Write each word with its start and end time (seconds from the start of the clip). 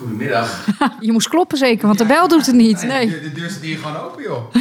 Goedemiddag. 0.00 0.66
Je 1.00 1.12
moest 1.12 1.28
kloppen 1.28 1.58
zeker, 1.58 1.86
want 1.86 1.98
de 1.98 2.04
bel 2.06 2.28
doet 2.28 2.46
het 2.46 2.54
niet. 2.54 2.82
Nee. 2.82 3.08
De, 3.08 3.20
de 3.20 3.32
deur 3.32 3.50
staat 3.50 3.62
hier 3.62 3.78
gewoon 3.78 3.96
open, 3.96 4.22
joh. 4.22 4.54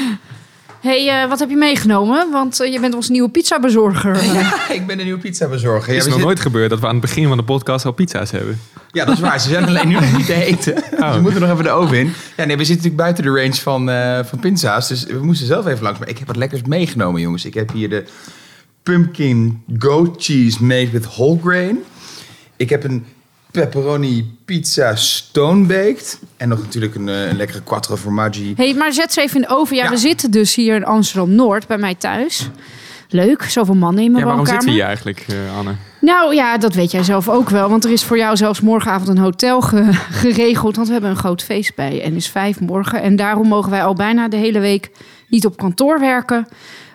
hey, 0.81 1.21
eh, 1.23 1.29
wat 1.29 1.39
heb 1.39 1.49
je 1.49 1.55
meegenomen? 1.55 2.31
Want 2.31 2.59
eh, 2.61 2.71
je 2.73 2.79
bent 2.79 2.93
ons 2.93 3.09
nieuwe 3.09 3.29
pizzabezorger. 3.29 4.23
Ja, 4.33 4.69
ik 4.69 4.87
ben 4.87 4.97
een 4.99 5.05
nieuwe 5.05 5.19
pizza 5.19 5.47
bezorger. 5.47 5.81
Het 5.81 5.89
Ja, 5.91 5.97
is 5.97 6.03
we 6.03 6.09
nog 6.09 6.19
nooit 6.19 6.39
gebeurd 6.39 6.69
dat 6.69 6.79
we 6.79 6.85
aan 6.85 6.91
het 6.91 7.01
begin 7.01 7.27
van 7.27 7.37
de 7.37 7.43
podcast 7.43 7.85
al 7.85 7.91
pizza's 7.91 8.31
hebben. 8.31 8.59
ja, 8.91 9.05
dat 9.05 9.15
is 9.15 9.21
waar. 9.21 9.39
Ze 9.39 9.49
zijn 9.49 9.65
alleen 9.65 9.87
nu 9.87 9.93
nog 9.93 10.17
niet 10.17 10.25
te 10.25 10.43
eten. 10.43 10.73
Oh. 10.99 11.13
Ze 11.13 11.21
moeten 11.21 11.41
nog 11.41 11.49
even 11.51 11.63
de 11.63 11.69
oven 11.69 11.97
in. 11.97 12.13
Ja, 12.37 12.45
nee, 12.45 12.57
we 12.57 12.65
zitten 12.65 12.89
natuurlijk 12.89 12.95
buiten 12.95 13.23
de 13.23 13.29
range 13.41 13.55
van, 13.55 13.89
eh, 13.89 14.19
van 14.25 14.39
pizza's. 14.39 14.87
Dus 14.87 15.03
we 15.03 15.19
moesten 15.25 15.47
zelf 15.47 15.65
even 15.67 15.83
langs. 15.83 15.99
Maar 15.99 16.09
ik 16.09 16.17
heb 16.17 16.27
wat 16.27 16.35
lekkers 16.35 16.61
meegenomen, 16.61 17.21
jongens. 17.21 17.45
Ik 17.45 17.53
heb 17.53 17.71
hier 17.71 17.89
de 17.89 18.03
pumpkin 18.83 19.63
goat 19.79 20.15
cheese 20.23 20.63
made 20.63 20.89
with 20.89 21.05
whole 21.05 21.39
grain. 21.43 21.77
Ik 22.55 22.69
heb 22.69 22.83
een 22.83 23.05
pepperoni 23.51 24.37
pizza 24.45 24.95
stone 24.95 25.65
baked. 25.65 26.19
En 26.37 26.49
nog 26.49 26.59
natuurlijk 26.59 26.95
een, 26.95 27.09
eh, 27.09 27.27
een 27.27 27.37
lekkere 27.37 27.61
quattro 27.63 27.95
formaggi. 27.95 28.53
hey, 28.55 28.73
maar 28.73 28.93
zet 28.93 29.13
ze 29.13 29.21
even 29.21 29.35
in 29.35 29.47
de 29.47 29.55
oven. 29.55 29.75
Ja, 29.75 29.83
Ja. 29.83 29.89
we 29.89 29.97
zitten 29.97 30.31
dus 30.31 30.55
hier 30.55 30.75
in 30.75 30.85
Amsterdam-Noord 30.85 31.67
bij 31.67 31.77
mij 31.77 31.95
thuis. 31.95 32.49
Leuk, 33.11 33.43
zoveel 33.43 33.75
mannen 33.75 34.03
in 34.03 34.11
mijn 34.11 34.23
Ja, 34.23 34.29
waarom 34.29 34.45
zitten 34.47 34.67
we 34.67 34.73
hier 34.73 34.83
eigenlijk, 34.83 35.25
eh, 35.27 35.57
Anne? 35.57 35.71
Nou 36.01 36.35
ja, 36.35 36.57
dat 36.57 36.73
weet 36.73 36.91
jij 36.91 37.03
zelf 37.03 37.29
ook 37.29 37.49
wel. 37.49 37.69
Want 37.69 37.83
er 37.85 37.91
is 37.91 38.03
voor 38.03 38.17
jou 38.17 38.37
zelfs 38.37 38.61
morgenavond 38.61 39.07
een 39.09 39.17
hotel 39.17 39.61
ge- 39.61 39.93
geregeld. 40.11 40.75
Want 40.75 40.87
we 40.87 40.93
hebben 40.93 41.11
een 41.11 41.17
groot 41.17 41.43
feest 41.43 41.75
bij 41.75 42.11
NS5 42.11 42.59
morgen. 42.59 43.01
En 43.01 43.15
daarom 43.15 43.47
mogen 43.47 43.71
wij 43.71 43.83
al 43.83 43.93
bijna 43.93 44.27
de 44.27 44.37
hele 44.37 44.59
week 44.59 44.91
niet 45.27 45.45
op 45.45 45.57
kantoor 45.57 45.99
werken. 45.99 46.47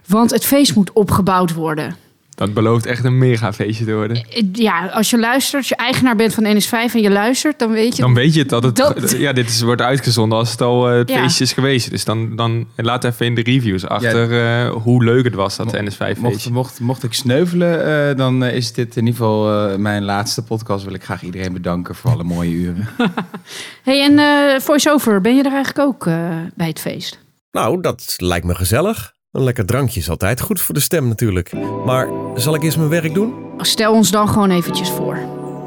Want 0.07 0.31
het 0.31 0.45
feest 0.45 0.75
moet 0.75 0.93
opgebouwd 0.93 1.55
worden. 1.55 1.97
Dat 2.35 2.55
belooft 2.55 2.87
echt 2.87 3.05
een 3.05 3.19
mega 3.19 3.53
feestje 3.53 3.85
te 3.85 3.95
worden. 3.95 4.17
Eh, 4.17 4.43
Ja, 4.53 4.87
als 4.87 5.11
je 5.11 5.19
luistert, 5.19 5.55
als 5.57 5.69
je 5.69 5.77
eigenaar 5.77 6.17
bent 6.17 6.35
van 6.35 6.45
NS5 6.45 6.95
en 6.95 7.01
je 7.01 7.11
luistert, 7.11 7.59
dan 7.59 7.71
weet 7.71 7.97
je... 7.97 8.03
Dan 8.03 8.15
weet 8.15 8.35
je 8.35 8.45
dat 8.45 8.63
het... 8.63 8.77
Dat- 8.77 9.11
Ja, 9.19 9.33
dit 9.33 9.49
is, 9.49 9.61
wordt 9.63 9.81
uitgezonden 9.81 10.39
als 10.39 10.51
het 10.51 10.61
al 10.61 10.91
eh, 10.91 10.97
het 10.97 11.09
Ja. 11.09 11.17
feestje 11.23 11.45
is 11.45 11.53
geweest. 11.53 11.91
Dus 11.91 12.05
dan, 12.05 12.37
dan 12.37 12.67
laat 12.77 13.05
even 13.05 13.27
in 13.27 13.35
de 13.35 13.43
reviews 13.43 13.87
achter 13.87 14.45
eh, 14.47 14.71
hoe 14.73 15.05
leuk 15.05 15.25
het 15.25 15.35
was, 15.35 15.57
dat 15.57 15.73
Mo- 15.73 15.79
NS5 15.79 16.19
Mocht, 16.19 16.33
feestje. 16.33 16.51
mocht, 16.53 16.81
mocht 16.81 17.03
ik 17.03 17.13
sneuvelen, 17.13 18.09
eh, 18.11 18.17
dan 18.17 18.45
eh, 18.45 18.55
is 18.57 18.73
dit 18.73 18.97
in 18.97 19.07
ieder 19.07 19.19
geval 19.21 19.69
eh, 19.71 19.77
mijn 19.77 20.03
laatste 20.05 20.43
podcast. 20.43 20.85
Wil 20.85 20.95
ik 20.95 21.05
graag 21.05 21.23
iedereen 21.23 21.53
bedanken 21.53 21.95
voor 21.95 22.11
alle 22.11 22.25
mooie 22.25 22.51
uren. 22.51 22.89
hey, 23.85 24.03
en 24.03 24.19
eh 24.19 24.61
voice-over, 24.61 25.21
ben 25.21 25.37
je 25.37 25.43
er 25.43 25.53
eigenlijk 25.53 25.89
ook 25.89 26.07
eh, 26.07 26.29
bij 26.55 26.67
het 26.69 26.81
feest? 26.81 27.19
Nou, 27.53 27.81
dat 27.81 28.15
lijkt 28.17 28.47
me 28.47 28.55
gezellig. 28.55 29.13
Een 29.35 29.43
lekker 29.43 29.67
drankje 29.67 30.01
is 30.01 30.11
altijd 30.11 30.41
goed 30.41 30.61
voor 30.61 30.75
de 30.75 30.81
stem 30.81 31.09
natuurlijk. 31.09 31.53
Maar 31.85 32.09
zal 32.35 32.55
ik 32.55 32.63
eerst 32.63 32.77
mijn 32.77 32.89
werk 32.89 33.15
doen? 33.15 33.35
Stel 33.57 33.93
ons 33.93 34.11
dan 34.11 34.29
gewoon 34.29 34.51
eventjes 34.51 34.91
voor. 34.91 35.19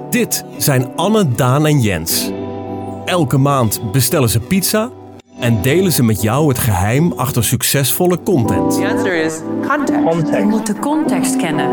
Dit 0.10 0.46
zijn 0.58 0.96
Anne, 0.96 1.32
Daan 1.32 1.66
en 1.66 1.82
Jens. 1.82 2.32
Elke 3.06 3.38
maand 3.38 3.92
bestellen 3.92 4.30
ze 4.30 4.40
pizza 4.40 4.92
en 5.40 5.62
delen 5.62 5.92
ze 5.92 6.04
met 6.04 6.22
jou 6.22 6.48
het 6.48 6.58
geheim 6.58 7.12
achter 7.12 7.44
succesvolle 7.44 8.24
content. 8.24 8.72
The 8.72 8.88
answer 8.88 9.24
is 9.24 9.34
context. 9.68 10.38
Je 10.38 10.46
moet 10.46 10.66
de 10.66 10.80
context 10.80 11.36
kennen. 11.36 11.70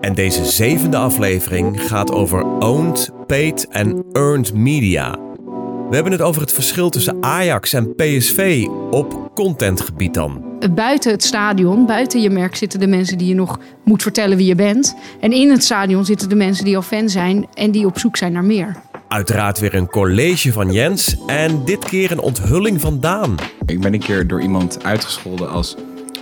En 0.00 0.14
deze 0.14 0.44
zevende 0.44 0.96
aflevering 0.96 1.88
gaat 1.88 2.12
over 2.12 2.44
owned, 2.44 3.10
paid 3.26 3.68
en 3.68 4.04
earned 4.12 4.54
media. 4.54 5.10
We 5.88 5.94
hebben 5.94 6.12
het 6.12 6.22
over 6.22 6.40
het 6.40 6.52
verschil 6.52 6.90
tussen 6.90 7.16
Ajax 7.20 7.72
en 7.72 7.94
PSV 7.94 8.66
op 8.90 9.30
contentgebied 9.34 10.14
dan. 10.14 10.47
Buiten 10.70 11.10
het 11.10 11.24
stadion, 11.24 11.86
buiten 11.86 12.20
je 12.20 12.30
merk, 12.30 12.56
zitten 12.56 12.80
de 12.80 12.86
mensen 12.86 13.18
die 13.18 13.28
je 13.28 13.34
nog 13.34 13.58
moet 13.84 14.02
vertellen 14.02 14.36
wie 14.36 14.46
je 14.46 14.54
bent. 14.54 14.96
En 15.20 15.32
in 15.32 15.50
het 15.50 15.64
stadion 15.64 16.04
zitten 16.04 16.28
de 16.28 16.34
mensen 16.34 16.64
die 16.64 16.76
al 16.76 16.82
fan 16.82 17.08
zijn 17.08 17.46
en 17.54 17.70
die 17.70 17.86
op 17.86 17.98
zoek 17.98 18.16
zijn 18.16 18.32
naar 18.32 18.44
meer. 18.44 18.76
Uiteraard 19.08 19.58
weer 19.58 19.74
een 19.74 19.86
college 19.86 20.52
van 20.52 20.72
Jens 20.72 21.16
en 21.26 21.64
dit 21.64 21.84
keer 21.84 22.10
een 22.10 22.20
onthulling 22.20 22.80
van 22.80 23.00
Daan. 23.00 23.34
ik 23.66 23.80
ben 23.80 23.94
een 23.94 24.00
keer 24.00 24.26
door 24.26 24.40
iemand 24.40 24.84
uitgescholden 24.84 25.50
als 25.50 25.76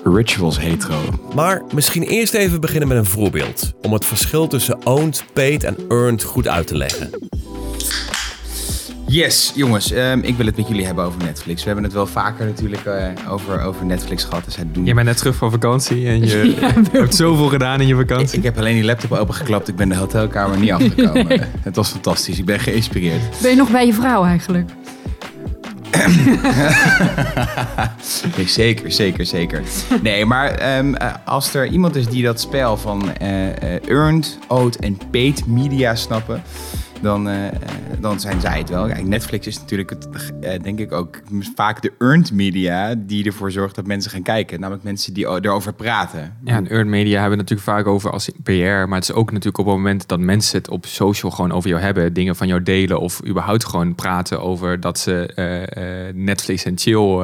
rituals 0.05 0.59
hetero. 0.59 1.01
Maar 1.35 1.63
misschien 1.75 2.03
eerst 2.03 2.35
even 2.35 2.61
beginnen 2.61 2.89
met 2.89 2.97
een 2.99 3.05
voorbeeld. 3.05 3.73
Om 3.83 3.93
het 3.93 4.05
verschil 4.05 4.47
tussen 4.47 4.87
owned, 4.87 5.25
paid 5.33 5.65
en 5.65 5.77
earned 5.89 6.23
goed 6.23 6.49
uit 6.49 6.67
te 6.67 6.77
leggen. 6.77 7.11
Yes, 9.09 9.53
jongens, 9.55 9.93
ehm, 9.93 10.19
ik 10.23 10.37
wil 10.37 10.47
het 10.47 10.57
met 10.57 10.69
jullie 10.69 10.87
hebben 10.87 11.05
over 11.05 11.25
Netflix. 11.25 11.61
We 11.61 11.67
hebben 11.67 11.85
het 11.85 11.93
wel 11.93 12.07
vaker 12.07 12.47
natuurlijk 12.47 12.85
eh, 12.85 13.09
over, 13.29 13.61
over 13.61 13.87
Netflix 13.87 14.25
gehad. 14.25 14.45
Dus 14.45 14.55
zij 14.55 14.65
doen... 14.73 14.87
Je 14.87 14.95
bent 14.95 15.07
net 15.07 15.17
terug 15.17 15.37
van 15.37 15.51
vakantie 15.51 16.07
en 16.07 16.27
je 16.27 16.55
hebt 16.93 17.15
zoveel 17.15 17.49
gedaan 17.49 17.81
in 17.81 17.87
je 17.87 17.97
vakantie. 17.97 18.39
ik 18.39 18.45
heb 18.45 18.59
alleen 18.59 18.75
die 18.75 18.85
laptop 18.85 19.13
opengeklapt. 19.13 19.69
Ik 19.69 19.77
ben 19.77 19.89
de 19.89 19.97
hotelkamer 19.97 20.59
niet 20.59 20.71
afgekomen. 20.71 21.49
Het 21.61 21.77
was 21.77 21.91
fantastisch. 21.91 22.39
Ik 22.39 22.45
ben 22.45 22.61
geïnspireerd. 22.61 23.23
Ben 23.43 23.51
je 23.51 23.57
nog 23.57 23.71
bij 23.71 23.87
je 23.87 23.93
vrouw 23.93 24.25
eigenlijk? 24.25 24.71
Nee, 28.37 28.49
zeker, 28.49 28.93
zeker, 28.93 29.27
zeker. 29.27 29.63
Nee, 30.03 30.25
maar 30.25 30.51
ehm, 30.51 30.95
eh, 30.95 31.13
als 31.25 31.55
er 31.55 31.67
iemand 31.67 31.97
is 31.97 32.07
die 32.07 32.23
dat 32.23 32.41
spel 32.41 32.77
van 32.77 33.13
eh, 33.13 33.75
eh, 33.75 33.83
earned, 33.89 34.39
owed 34.49 34.77
en 34.77 34.99
paid 35.11 35.47
media 35.47 35.95
snappen, 35.95 36.43
dan, 37.03 37.29
eh, 37.29 37.37
dan 38.01 38.21
zijn 38.21 38.41
zij 38.41 38.59
het 38.59 38.69
wel. 38.69 38.87
Kijk, 38.87 39.07
Netflix 39.07 39.47
is 39.47 39.59
natuurlijk, 39.59 39.91
het, 39.91 40.09
eh, 40.41 40.63
denk 40.63 40.79
ik 40.79 40.93
ook, 40.93 41.21
vaak 41.55 41.83
de 41.83 41.93
earned 41.99 42.33
media 42.33 42.95
die 42.99 43.25
ervoor 43.25 43.51
zorgt 43.51 43.75
dat 43.75 43.87
mensen 43.87 44.11
gaan 44.11 44.23
kijken. 44.23 44.61
Namelijk 44.61 44.85
mensen 44.85 45.15
die 45.15 45.27
erover 45.27 45.73
praten. 45.73 46.37
Ja, 46.45 46.57
en 46.57 46.69
earned 46.69 46.87
media 46.87 47.21
hebben 47.21 47.31
we 47.31 47.37
natuurlijk 47.37 47.69
vaak 47.69 47.87
over 47.87 48.11
als 48.11 48.31
PR. 48.43 48.53
Maar 48.53 48.95
het 48.99 49.09
is 49.09 49.13
ook 49.13 49.31
natuurlijk 49.31 49.59
op 49.59 49.67
het 49.67 49.75
moment 49.75 50.09
dat 50.09 50.19
mensen 50.19 50.59
het 50.59 50.69
op 50.69 50.87
social 50.87 51.33
gewoon 51.33 51.53
over 51.53 51.69
jou 51.71 51.83
hebben. 51.83 52.13
Dingen 52.13 52.37
van 52.37 52.47
jou 52.47 52.63
delen 52.63 53.01
of 53.01 53.27
überhaupt 53.27 53.65
gewoon 53.65 53.95
praten 53.95 54.41
over 54.41 54.81
dat 54.81 54.99
ze 54.99 55.33
eh, 55.35 56.09
eh, 56.09 56.15
Netflix 56.15 56.65
en 56.65 56.79
chill 56.79 57.21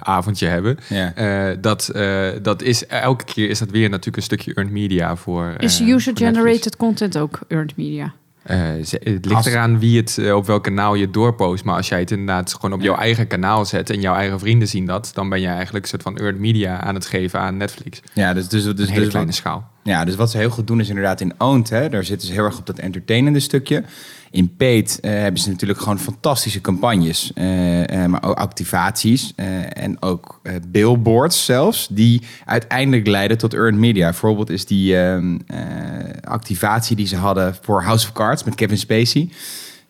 avondje 0.00 0.46
hebben. 0.46 0.78
Ja. 0.88 1.14
Eh, 1.14 1.56
dat, 1.60 1.88
eh, 1.88 2.28
dat 2.42 2.62
is, 2.62 2.86
elke 2.86 3.24
keer 3.24 3.48
is 3.48 3.58
dat 3.58 3.70
weer 3.70 3.88
natuurlijk 3.88 4.16
een 4.16 4.22
stukje 4.22 4.54
earned 4.54 4.72
media 4.72 5.16
voor 5.16 5.54
eh, 5.58 5.64
Is 5.64 5.80
user-generated 5.80 6.76
content 6.76 7.18
ook 7.18 7.38
earned 7.48 7.76
media? 7.76 8.12
Eh, 8.42 8.58
het 8.90 9.24
ligt 9.24 9.34
Als- 9.34 9.46
eraan 9.46 9.78
wie 9.78 9.96
het, 9.96 10.18
eh, 10.18 10.34
op 10.36 10.46
welk 10.46 10.62
kanaal 10.64 10.94
je 10.94 11.04
het 11.04 11.14
doorpost. 11.14 11.64
Maar 11.64 11.76
als 11.76 11.88
jij 11.88 11.98
het 11.98 12.10
inderdaad 12.10 12.54
gewoon 12.54 12.72
op 12.72 12.80
jouw 12.80 12.96
eigen 12.96 13.26
kanaal 13.26 13.64
zet 13.64 13.90
en 13.90 14.00
jouw 14.00 14.14
eigen 14.14 14.38
vrienden 14.38 14.68
zien 14.68 14.86
dat, 14.86 15.10
dan 15.14 15.28
ben 15.28 15.40
je 15.40 15.46
eigenlijk 15.46 15.84
een 15.84 15.90
soort 15.90 16.02
van 16.02 16.16
earned 16.18 16.40
media 16.40 16.80
aan 16.80 16.94
het 16.94 17.06
geven 17.06 17.40
aan 17.40 17.56
Netflix. 17.56 18.00
Ja, 18.12 18.34
dus, 18.34 18.48
dus, 18.48 18.62
dus, 18.64 18.72
een 18.72 18.86
hele 18.86 19.00
dus 19.00 19.08
kleine 19.08 19.30
wat- 19.30 19.34
schaal. 19.40 19.68
Ja, 19.82 20.04
dus 20.04 20.14
wat 20.14 20.30
ze 20.30 20.36
heel 20.38 20.50
goed 20.50 20.66
doen 20.66 20.80
is 20.80 20.88
inderdaad 20.88 21.20
in 21.20 21.32
Owned. 21.38 21.70
Hè, 21.70 21.88
daar 21.88 22.04
zitten 22.04 22.26
ze 22.28 22.34
heel 22.34 22.44
erg 22.44 22.58
op 22.58 22.66
dat 22.66 22.78
entertainende 22.78 23.40
stukje. 23.40 23.84
In 24.30 24.56
Paid 24.56 24.98
eh, 25.00 25.10
hebben 25.10 25.40
ze 25.40 25.48
natuurlijk 25.50 25.80
gewoon 25.80 25.98
fantastische 25.98 26.60
campagnes. 26.60 27.32
eh, 27.34 28.04
eh, 28.04 28.10
maar 28.10 28.24
ook 28.24 28.36
activaties 28.38 29.32
en 29.72 30.02
ook 30.02 30.40
billboards 30.68 31.44
zelfs. 31.44 31.88
Die 31.90 32.22
uiteindelijk 32.44 33.06
leiden 33.06 33.38
tot 33.38 33.54
earned 33.54 33.80
media. 33.80 34.04
Bijvoorbeeld 34.04 34.50
is 34.50 34.66
die 34.66 34.96
ehm, 34.96 35.38
eh, 35.46 35.58
activatie 36.24 36.96
die 36.96 37.06
ze 37.06 37.16
hadden 37.16 37.56
voor 37.62 37.82
House 37.82 38.06
of 38.06 38.12
Cards 38.12 38.44
met 38.44 38.54
Kevin 38.54 38.78
Spacey. 38.78 39.28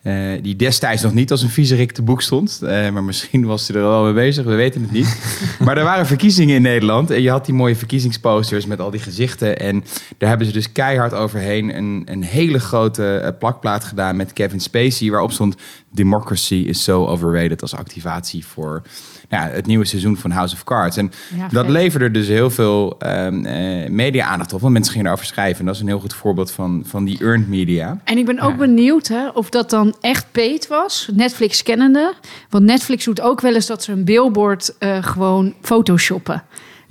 Eh, 0.01 0.13
die 0.41 0.55
destijds 0.55 1.01
nog 1.01 1.13
niet 1.13 1.31
als 1.31 1.41
een 1.41 1.49
viezerik 1.49 1.91
te 1.91 2.01
boek 2.01 2.21
stond. 2.21 2.61
eh, 2.61 2.89
maar 2.89 3.03
misschien 3.03 3.45
was 3.45 3.67
hij 3.67 3.77
er 3.81 3.87
al 3.87 4.03
mee 4.03 4.13
bezig, 4.13 4.45
we 4.45 4.55
weten 4.55 4.81
het 4.81 4.91
niet. 4.91 5.17
maar 5.65 5.77
er 5.77 5.83
waren 5.83 6.05
verkiezingen 6.05 6.55
in 6.55 6.61
Nederland. 6.61 7.09
En 7.09 7.21
je 7.21 7.29
had 7.29 7.45
die 7.45 7.53
mooie 7.53 7.75
verkiezingsposters 7.75 8.65
met 8.65 8.79
al 8.79 8.91
die 8.91 8.99
gezichten. 8.99 9.59
En 9.59 9.83
daar 10.17 10.29
hebben 10.29 10.47
ze 10.47 10.53
dus 10.53 10.71
keihard 10.71 11.13
overheen 11.13 11.75
een, 11.77 12.01
een 12.05 12.23
hele 12.23 12.59
grote 12.59 13.17
eh, 13.17 13.37
plakplaat 13.39 13.83
gedaan 13.83 14.15
met 14.15 14.33
Kevin 14.33 14.59
Spacey. 14.59 15.09
Waarop 15.09 15.31
stond 15.31 15.55
Democracy 15.91 16.55
is 16.55 16.83
so 16.83 17.05
overrated 17.07 17.61
als 17.61 17.75
activatie 17.75 18.45
voor 18.45 18.81
nou, 19.31 19.49
ja, 19.49 19.53
het 19.55 19.65
nieuwe 19.65 19.85
seizoen 19.85 20.17
van 20.17 20.31
House 20.31 20.55
of 20.55 20.63
Cards. 20.63 20.97
En 20.97 21.11
Ja, 21.37 21.47
dat 21.47 21.63
vet. 21.65 21.73
leverde 21.73 22.11
dus 22.11 22.27
heel 22.27 22.49
veel 22.49 22.95
ehm, 22.99 23.45
eh, 23.45 23.89
media-aandacht 23.89 24.53
op. 24.53 24.61
Want 24.61 24.73
mensen 24.73 24.91
gingen 24.91 25.07
erover 25.07 25.25
schrijven. 25.25 25.59
En 25.59 25.65
dat 25.65 25.75
is 25.75 25.81
een 25.81 25.87
heel 25.87 25.99
goed 25.99 26.13
voorbeeld 26.13 26.51
van, 26.51 26.83
van 26.85 27.05
die 27.05 27.19
earned 27.21 27.47
media. 27.47 27.97
En 28.03 28.17
ik 28.17 28.25
ben 28.25 28.39
ook 28.39 28.57
benieuwd 28.57 29.07
hè, 29.07 29.27
of 29.27 29.49
dat 29.49 29.69
dan 29.69 29.95
echt 30.01 30.25
paid 30.31 30.67
was, 30.67 31.09
Netflix 31.13 31.63
kennende. 31.63 32.13
Want 32.49 32.63
Netflix 32.63 33.05
doet 33.05 33.21
ook 33.21 33.41
wel 33.41 33.53
eens 33.53 33.65
dat 33.65 33.83
ze 33.83 33.91
een 33.91 34.03
billboard 34.03 34.73
eh, 34.77 34.97
gewoon 35.03 35.53
photoshoppen. 35.61 36.43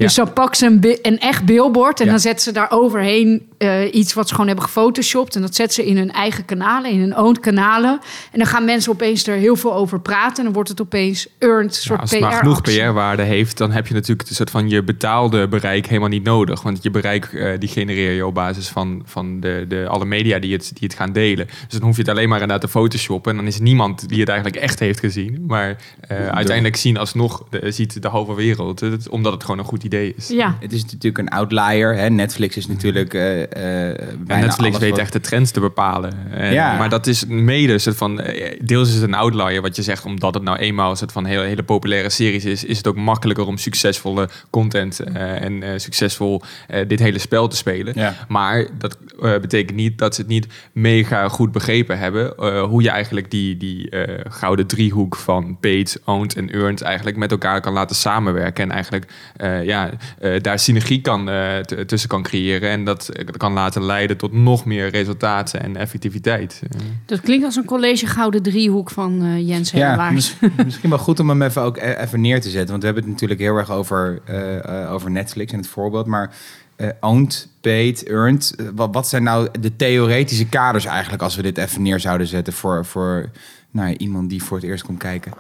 Dus 0.05 0.15
dan 0.15 0.33
pakken 0.33 0.57
ze 0.57 0.99
een, 1.03 1.19
echt 1.19 1.45
billboard 1.45 1.99
en 2.01 2.05
Ja. 2.05 2.11
dan 2.11 2.21
zetten 2.21 2.45
ze 2.45 2.53
daar 2.53 2.71
overheen 2.71 3.49
eh, 3.59 3.95
iets 3.95 4.15
wat 4.15 4.27
ze 4.27 4.33
gewoon 4.33 4.47
hebben 4.47 4.65
gefotoshopt. 4.65 5.35
En 5.37 5.41
dat 5.41 5.55
zetten 5.55 5.85
ze 5.85 5.91
in 5.91 5.97
hun 5.97 6.13
eigen 6.13 6.45
kanalen, 6.45 6.91
in 6.91 7.01
hun 7.01 7.17
own 7.17 7.37
kanalen. 7.41 8.01
En 8.33 8.39
dan 8.39 8.47
gaan 8.47 8.65
mensen 8.65 8.93
opeens 8.93 9.27
er 9.27 9.37
heel 9.37 9.57
veel 9.57 9.75
over 9.75 10.01
praten. 10.01 10.37
En 10.37 10.45
dan 10.45 10.53
wordt 10.53 10.69
het 10.69 10.81
opeens 10.81 11.29
earned 11.39 11.75
Ja, 11.75 11.81
soort 11.81 12.01
als 12.01 12.11
het 12.11 12.21
maar 12.21 12.33
genoeg. 12.33 12.61
PR-waarde 12.61 13.23
heeft, 13.23 13.59
dan 13.59 13.71
heb 13.71 13.87
je 13.87 13.95
natuurlijk 13.95 14.29
een 14.29 14.35
soort 14.35 14.51
van 14.51 14.69
je 14.69 14.83
betaalde 14.83 15.49
bereik 15.49 15.87
helemaal 15.87 16.09
niet 16.09 16.25
nodig. 16.25 16.63
Want 16.63 16.83
je 16.83 16.91
bereik 16.91 17.25
eh, 17.25 17.59
die 17.59 17.69
genereer 17.69 18.13
je 18.13 18.27
op 18.27 18.35
basis 18.35 18.69
van, 18.69 19.03
van 19.05 19.41
de, 19.41 19.65
de, 19.69 19.87
alle 19.89 20.05
media 20.05 20.39
die 20.39 20.53
het, 20.53 20.71
die 20.75 20.89
het 20.89 20.97
gaan 20.97 21.13
delen. 21.13 21.47
Dus 21.47 21.79
dan 21.79 21.83
hoef 21.83 21.97
je 21.97 22.03
het 22.03 22.11
alleen 22.11 22.29
maar 22.29 22.41
inderdaad 22.41 22.67
te 22.67 22.79
photoshoppen. 22.79 23.31
En 23.31 23.37
dan 23.37 23.47
is 23.47 23.59
niemand 23.59 24.09
die 24.09 24.21
het 24.21 24.29
eigenlijk 24.29 24.63
echt 24.63 24.79
heeft 24.79 25.01
gezien. 25.01 25.45
Maar 25.47 25.77
eh, 26.01 26.29
uiteindelijk 26.29 26.77
zien 26.77 26.97
alsnog 26.97 27.45
de, 27.51 27.71
ziet 27.71 28.03
de 28.03 28.09
halve 28.09 28.35
wereld 28.35 28.81
het, 28.81 29.09
omdat 29.09 29.33
het 29.33 29.43
gewoon 29.43 29.59
een 29.59 29.65
goed 29.65 29.83
idee 29.83 29.89
idee 29.95 30.15
is. 30.17 30.29
Ja, 30.29 30.57
Het 30.61 30.73
is 30.73 30.83
natuurlijk 30.85 31.19
een 31.19 31.29
outlier. 31.29 31.95
Hè? 31.97 32.09
Netflix 32.11 32.57
is 32.57 32.67
natuurlijk 32.67 33.15
eh, 33.15 33.43
eh, 33.43 33.89
En 33.89 34.25
bijna 34.27 34.45
Netflix 34.47 34.69
alles 34.69 34.79
weet 34.81 34.91
wat- 34.91 34.99
echt 34.99 35.13
de 35.13 35.21
trends 35.21 35.51
te 35.51 35.61
bepalen. 35.61 36.13
En- 36.33 36.53
Ja. 36.53 36.77
Maar 36.79 36.89
dat 36.89 37.07
is 37.07 37.25
mede 37.27 37.79
soort 37.79 37.97
van... 37.97 38.21
eh, 38.21 38.59
Deels 38.65 38.89
is 38.89 38.95
het 38.95 39.03
een 39.03 39.15
outlier 39.15 39.63
wat 39.63 39.77
je 39.77 39.83
zegt... 39.83 40.05
omdat 40.05 40.35
het 40.35 40.43
nou 40.43 40.59
eenmaal 40.59 40.91
een 40.91 40.97
soort 40.97 41.13
van 41.13 41.25
hele, 41.25 41.43
hele 41.45 41.63
populaire 41.63 42.11
series 42.11 42.45
is... 42.45 42.65
is 42.65 42.77
het 42.77 42.87
ook 42.87 42.97
makkelijker 42.97 43.47
om 43.47 43.57
succesvolle 43.59 44.29
content... 44.51 45.01
eh, 45.01 45.43
en 45.43 45.63
eh, 45.63 45.71
succesvol 45.77 46.43
eh, 46.69 46.89
dit 46.89 46.99
hele 47.01 47.19
spel 47.19 47.49
te 47.49 47.57
spelen. 47.57 47.93
Ja. 47.97 48.15
Maar 48.29 48.67
dat 48.79 48.97
eh, 49.23 49.31
betekent 49.41 49.77
niet 49.77 49.99
dat 49.99 50.15
ze 50.15 50.21
het 50.21 50.31
niet 50.31 50.47
mega 50.73 51.29
goed 51.29 51.53
begrepen 51.53 51.99
hebben... 51.99 52.37
eh, 52.37 52.63
hoe 52.63 52.83
je 52.83 52.91
eigenlijk 52.91 53.31
die, 53.31 53.57
die 53.57 53.91
eh, 53.91 54.25
gouden 54.29 54.67
driehoek 54.67 55.17
van 55.17 55.57
paid, 55.61 56.01
owned 56.05 56.37
en 56.37 56.51
earned... 56.51 56.81
eigenlijk 56.83 57.17
met 57.17 57.31
elkaar 57.31 57.61
kan 57.61 57.73
laten 57.73 57.97
samenwerken. 57.97 58.65
En 58.65 58.71
eigenlijk 58.71 59.13
eh, 59.37 59.65
ja, 59.89 59.91
eh, 60.19 60.41
daar 60.41 60.59
synergie 60.59 61.01
kan, 61.01 61.29
eh, 61.29 61.59
tussen 61.59 62.09
kan 62.09 62.23
creëren. 62.23 62.71
En 62.71 62.85
dat 62.85 63.09
eh, 63.09 63.27
kan 63.37 63.53
laten 63.53 63.83
leiden 63.85 64.17
tot 64.17 64.33
nog 64.33 64.65
meer 64.65 64.89
resultaten 64.89 65.63
en 65.63 65.77
effectiviteit. 65.77 66.63
Dat 67.07 67.21
klinkt 67.21 67.45
als 67.45 67.57
een 67.57 67.65
college 67.65 68.07
gouden 68.07 68.43
driehoek 68.43 68.91
van 68.91 69.23
eh, 69.25 69.49
Jens 69.49 69.71
Ja, 69.71 70.11
mis- 70.11 70.37
misschien 70.65 70.91
wel 70.91 70.99
goed 70.99 71.21
om 71.21 71.29
hem 71.29 71.43
even 71.43 71.63
ook 71.63 71.77
e- 71.77 71.95
even 71.99 72.21
neer 72.21 72.41
te 72.41 72.51
zetten. 72.51 72.69
Want 72.71 72.81
we 72.81 72.87
hebben 72.87 73.03
het 73.05 73.13
natuurlijk 73.13 73.41
heel 73.41 73.57
erg 73.57 73.71
over, 73.71 74.21
eh, 74.25 74.83
eh, 74.85 74.93
over 74.93 75.11
Netflix 75.11 75.53
en 75.53 75.59
het 75.59 75.69
voorbeeld. 75.69 76.07
Maar 76.07 76.31
eh, 76.77 76.89
owned, 77.01 77.49
paid, 77.61 78.09
earned. 78.09 78.55
wat, 78.75 78.89
wat 78.93 79.09
zijn 79.09 79.23
nou 79.23 79.49
de 79.61 79.77
theoretische 79.77 80.47
kaders 80.47 80.85
eigenlijk... 80.85 81.23
als 81.23 81.37
we 81.37 81.43
dit 81.43 81.59
even 81.59 81.83
neer 81.83 82.01
zouden 82.01 82.27
zetten 82.27 82.53
voor, 82.53 82.85
voor 82.85 83.31
nou, 83.71 83.89
ja, 83.89 83.97
iemand 83.97 84.31
die 84.31 84.43
voor 84.43 84.57
het 84.57 84.67
eerst 84.67 84.85
komt 84.85 84.99
kijken? 84.99 85.33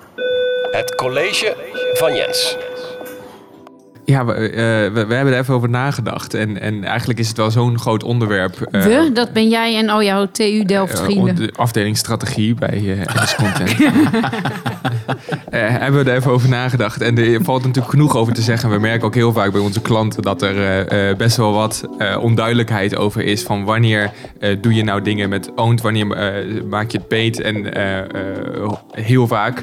Het 0.70 0.94
college 0.94 1.56
van 1.94 2.14
Jens. 2.14 2.56
Ja, 4.10 4.24
we, 4.24 4.32
eh, 4.32 4.92
we, 4.92 5.04
we 5.06 5.14
hebben 5.14 5.32
er 5.34 5.40
even 5.40 5.54
over 5.54 5.68
nagedacht. 5.68 6.34
En, 6.34 6.60
en 6.60 6.84
eigenlijk 6.84 7.18
is 7.18 7.28
het 7.28 7.36
wel 7.36 7.50
zo'n 7.50 7.78
groot 7.78 8.02
onderwerp. 8.02 8.60
eh, 8.70 8.82
We, 8.84 9.10
dat 9.12 9.32
ben 9.32 9.48
jij 9.48 9.76
en 9.76 9.88
al 9.88 10.02
jouw 10.02 10.26
TU 10.32 10.64
Delft 10.64 10.98
eh, 10.98 11.04
vrienden. 11.04 11.36
de 11.36 11.52
afdeling 11.56 11.96
strategie 11.96 12.54
bij 12.54 12.98
eh 13.06 13.14
NS 13.22 13.34
Content. 13.34 13.76
Eh, 15.50 15.60
hebben 15.68 16.04
we 16.04 16.10
er 16.10 16.16
even 16.16 16.30
over 16.32 16.48
nagedacht. 16.48 17.00
En 17.00 17.18
er 17.18 17.44
valt 17.44 17.60
natuurlijk 17.62 17.90
genoeg 17.90 18.16
over 18.16 18.32
te 18.34 18.42
zeggen. 18.42 18.70
We 18.70 18.78
merken 18.78 19.06
ook 19.06 19.14
heel 19.14 19.32
vaak 19.32 19.52
bij 19.52 19.60
onze 19.60 19.80
klanten 19.80 20.22
dat 20.22 20.42
er 20.42 20.56
eh, 20.56 21.10
eh, 21.10 21.16
best 21.16 21.36
wel 21.36 21.52
wat 21.52 21.84
eh, 21.98 22.16
onduidelijkheid 22.22 22.96
over 22.96 23.22
is. 23.24 23.42
Van 23.42 23.64
wanneer 23.64 24.10
eh, 24.40 24.56
doe 24.60 24.74
je 24.74 24.84
nou 24.84 25.02
dingen 25.02 25.28
met 25.28 25.50
owned, 25.54 25.80
wanneer 25.80 26.10
eh, 26.12 26.62
maak 26.68 26.90
je 26.90 26.98
het 26.98 27.08
paid. 27.08 27.40
En 27.40 27.74
eh, 27.74 27.98
eh, 27.98 28.72
heel 28.90 29.26
vaak, 29.26 29.62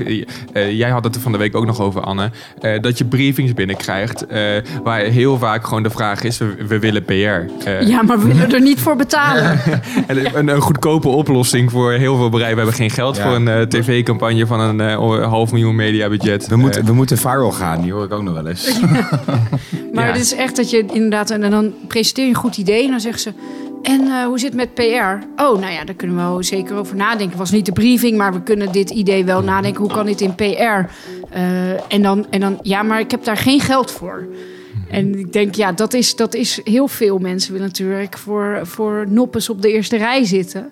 eh, 0.53 0.71
jij 0.77 0.89
had 0.89 1.03
het 1.03 1.15
er 1.15 1.21
van 1.21 1.31
de 1.31 1.37
week 1.37 1.55
ook 1.55 1.65
nog 1.65 1.81
over 1.81 2.01
Anne, 2.01 2.31
eh, 2.59 2.79
dat 2.81 2.97
je 2.97 3.05
briefings 3.05 3.53
binnenkrijgt. 3.53 4.25
Eh, 4.37 4.63
waar 4.83 4.99
heel 4.99 5.37
vaak 5.37 5.63
gewoon 5.63 5.83
de 5.83 5.89
vraag 5.89 6.23
is, 6.23 6.37
we, 6.37 6.55
we 6.67 6.79
willen 6.79 7.03
PR. 7.05 7.11
Eh, 7.13 7.81
Ja, 7.87 8.01
maar 8.03 8.19
we 8.19 8.27
willen 8.27 8.53
er 8.53 8.61
niet 8.61 8.79
voor 8.79 8.95
betalen. 8.95 9.59
en 10.07 10.37
een, 10.37 10.47
een 10.47 10.61
goedkope 10.61 11.07
oplossing 11.07 11.71
voor 11.71 11.91
heel 11.91 12.15
veel 12.17 12.29
bedrijven. 12.29 12.55
We 12.57 12.61
hebben 12.61 12.79
geen 12.79 12.89
geld 12.91 13.15
Ja. 13.17 13.23
voor 13.23 13.35
een 13.35 13.47
eh, 13.47 13.61
tv-campagne 13.61 14.45
van 14.45 14.59
een 14.59 14.81
eh, 14.81 15.27
half 15.29 15.51
miljoen 15.51 15.75
mediabudget. 15.75 16.47
We 16.47 16.55
moeten, 16.55 16.81
Eh, 16.81 16.87
we 16.87 16.93
moeten 16.93 17.17
viral 17.17 17.51
gaan, 17.51 17.81
die 17.81 17.93
hoor 17.93 18.03
ik 18.03 18.11
ook 18.13 18.23
nog 18.23 18.33
wel 18.33 18.47
eens. 18.47 18.69
Maar 19.93 20.05
Ja. 20.07 20.11
het 20.11 20.21
is 20.21 20.35
echt 20.35 20.55
dat 20.55 20.69
je 20.69 20.85
inderdaad... 20.93 21.29
En 21.29 21.51
dan 21.51 21.73
presenteer 21.87 22.23
je 22.23 22.29
een 22.29 22.35
goed 22.37 22.57
idee 22.57 22.83
en 22.83 22.89
dan 22.91 22.99
zeggen 22.99 23.21
ze... 23.21 23.33
En 23.81 24.01
eh, 24.01 24.25
hoe 24.25 24.39
zit 24.39 24.53
het 24.53 24.57
met 24.57 24.73
PR? 24.73 25.41
Oh, 25.43 25.59
nou 25.59 25.71
ja, 25.71 25.85
daar 25.85 25.95
kunnen 25.95 26.35
we 26.35 26.43
zeker 26.43 26.75
over 26.75 26.95
nadenken. 26.95 27.37
Was 27.37 27.51
niet 27.51 27.65
de 27.65 27.71
briefing, 27.71 28.17
maar 28.17 28.33
we 28.33 28.41
kunnen 28.41 28.71
dit 28.71 28.89
idee 28.89 29.25
wel 29.25 29.41
nadenken. 29.41 29.81
Hoe 29.81 29.93
kan 29.93 30.05
dit 30.05 30.21
in 30.21 30.35
PR? 30.35 30.43
Eh, 30.43 31.91
en, 31.93 32.01
dan, 32.01 32.27
en 32.29 32.39
dan, 32.39 32.59
ja, 32.61 32.83
maar 32.83 32.99
ik 32.99 33.11
heb 33.11 33.23
daar 33.23 33.37
geen 33.37 33.59
geld 33.59 33.91
voor. 33.91 34.27
En 34.89 35.19
ik 35.19 35.33
denk, 35.33 35.55
ja, 35.55 35.71
dat 35.71 35.93
is, 35.93 36.15
dat 36.15 36.33
is 36.33 36.59
heel 36.63 36.87
veel 36.87 37.17
mensen 37.17 37.51
willen 37.51 37.67
natuurlijk 37.67 38.17
voor, 38.17 38.59
voor 38.63 39.05
noppes 39.09 39.49
op 39.49 39.61
de 39.61 39.71
eerste 39.71 39.97
rij 39.97 40.25
zitten. 40.25 40.71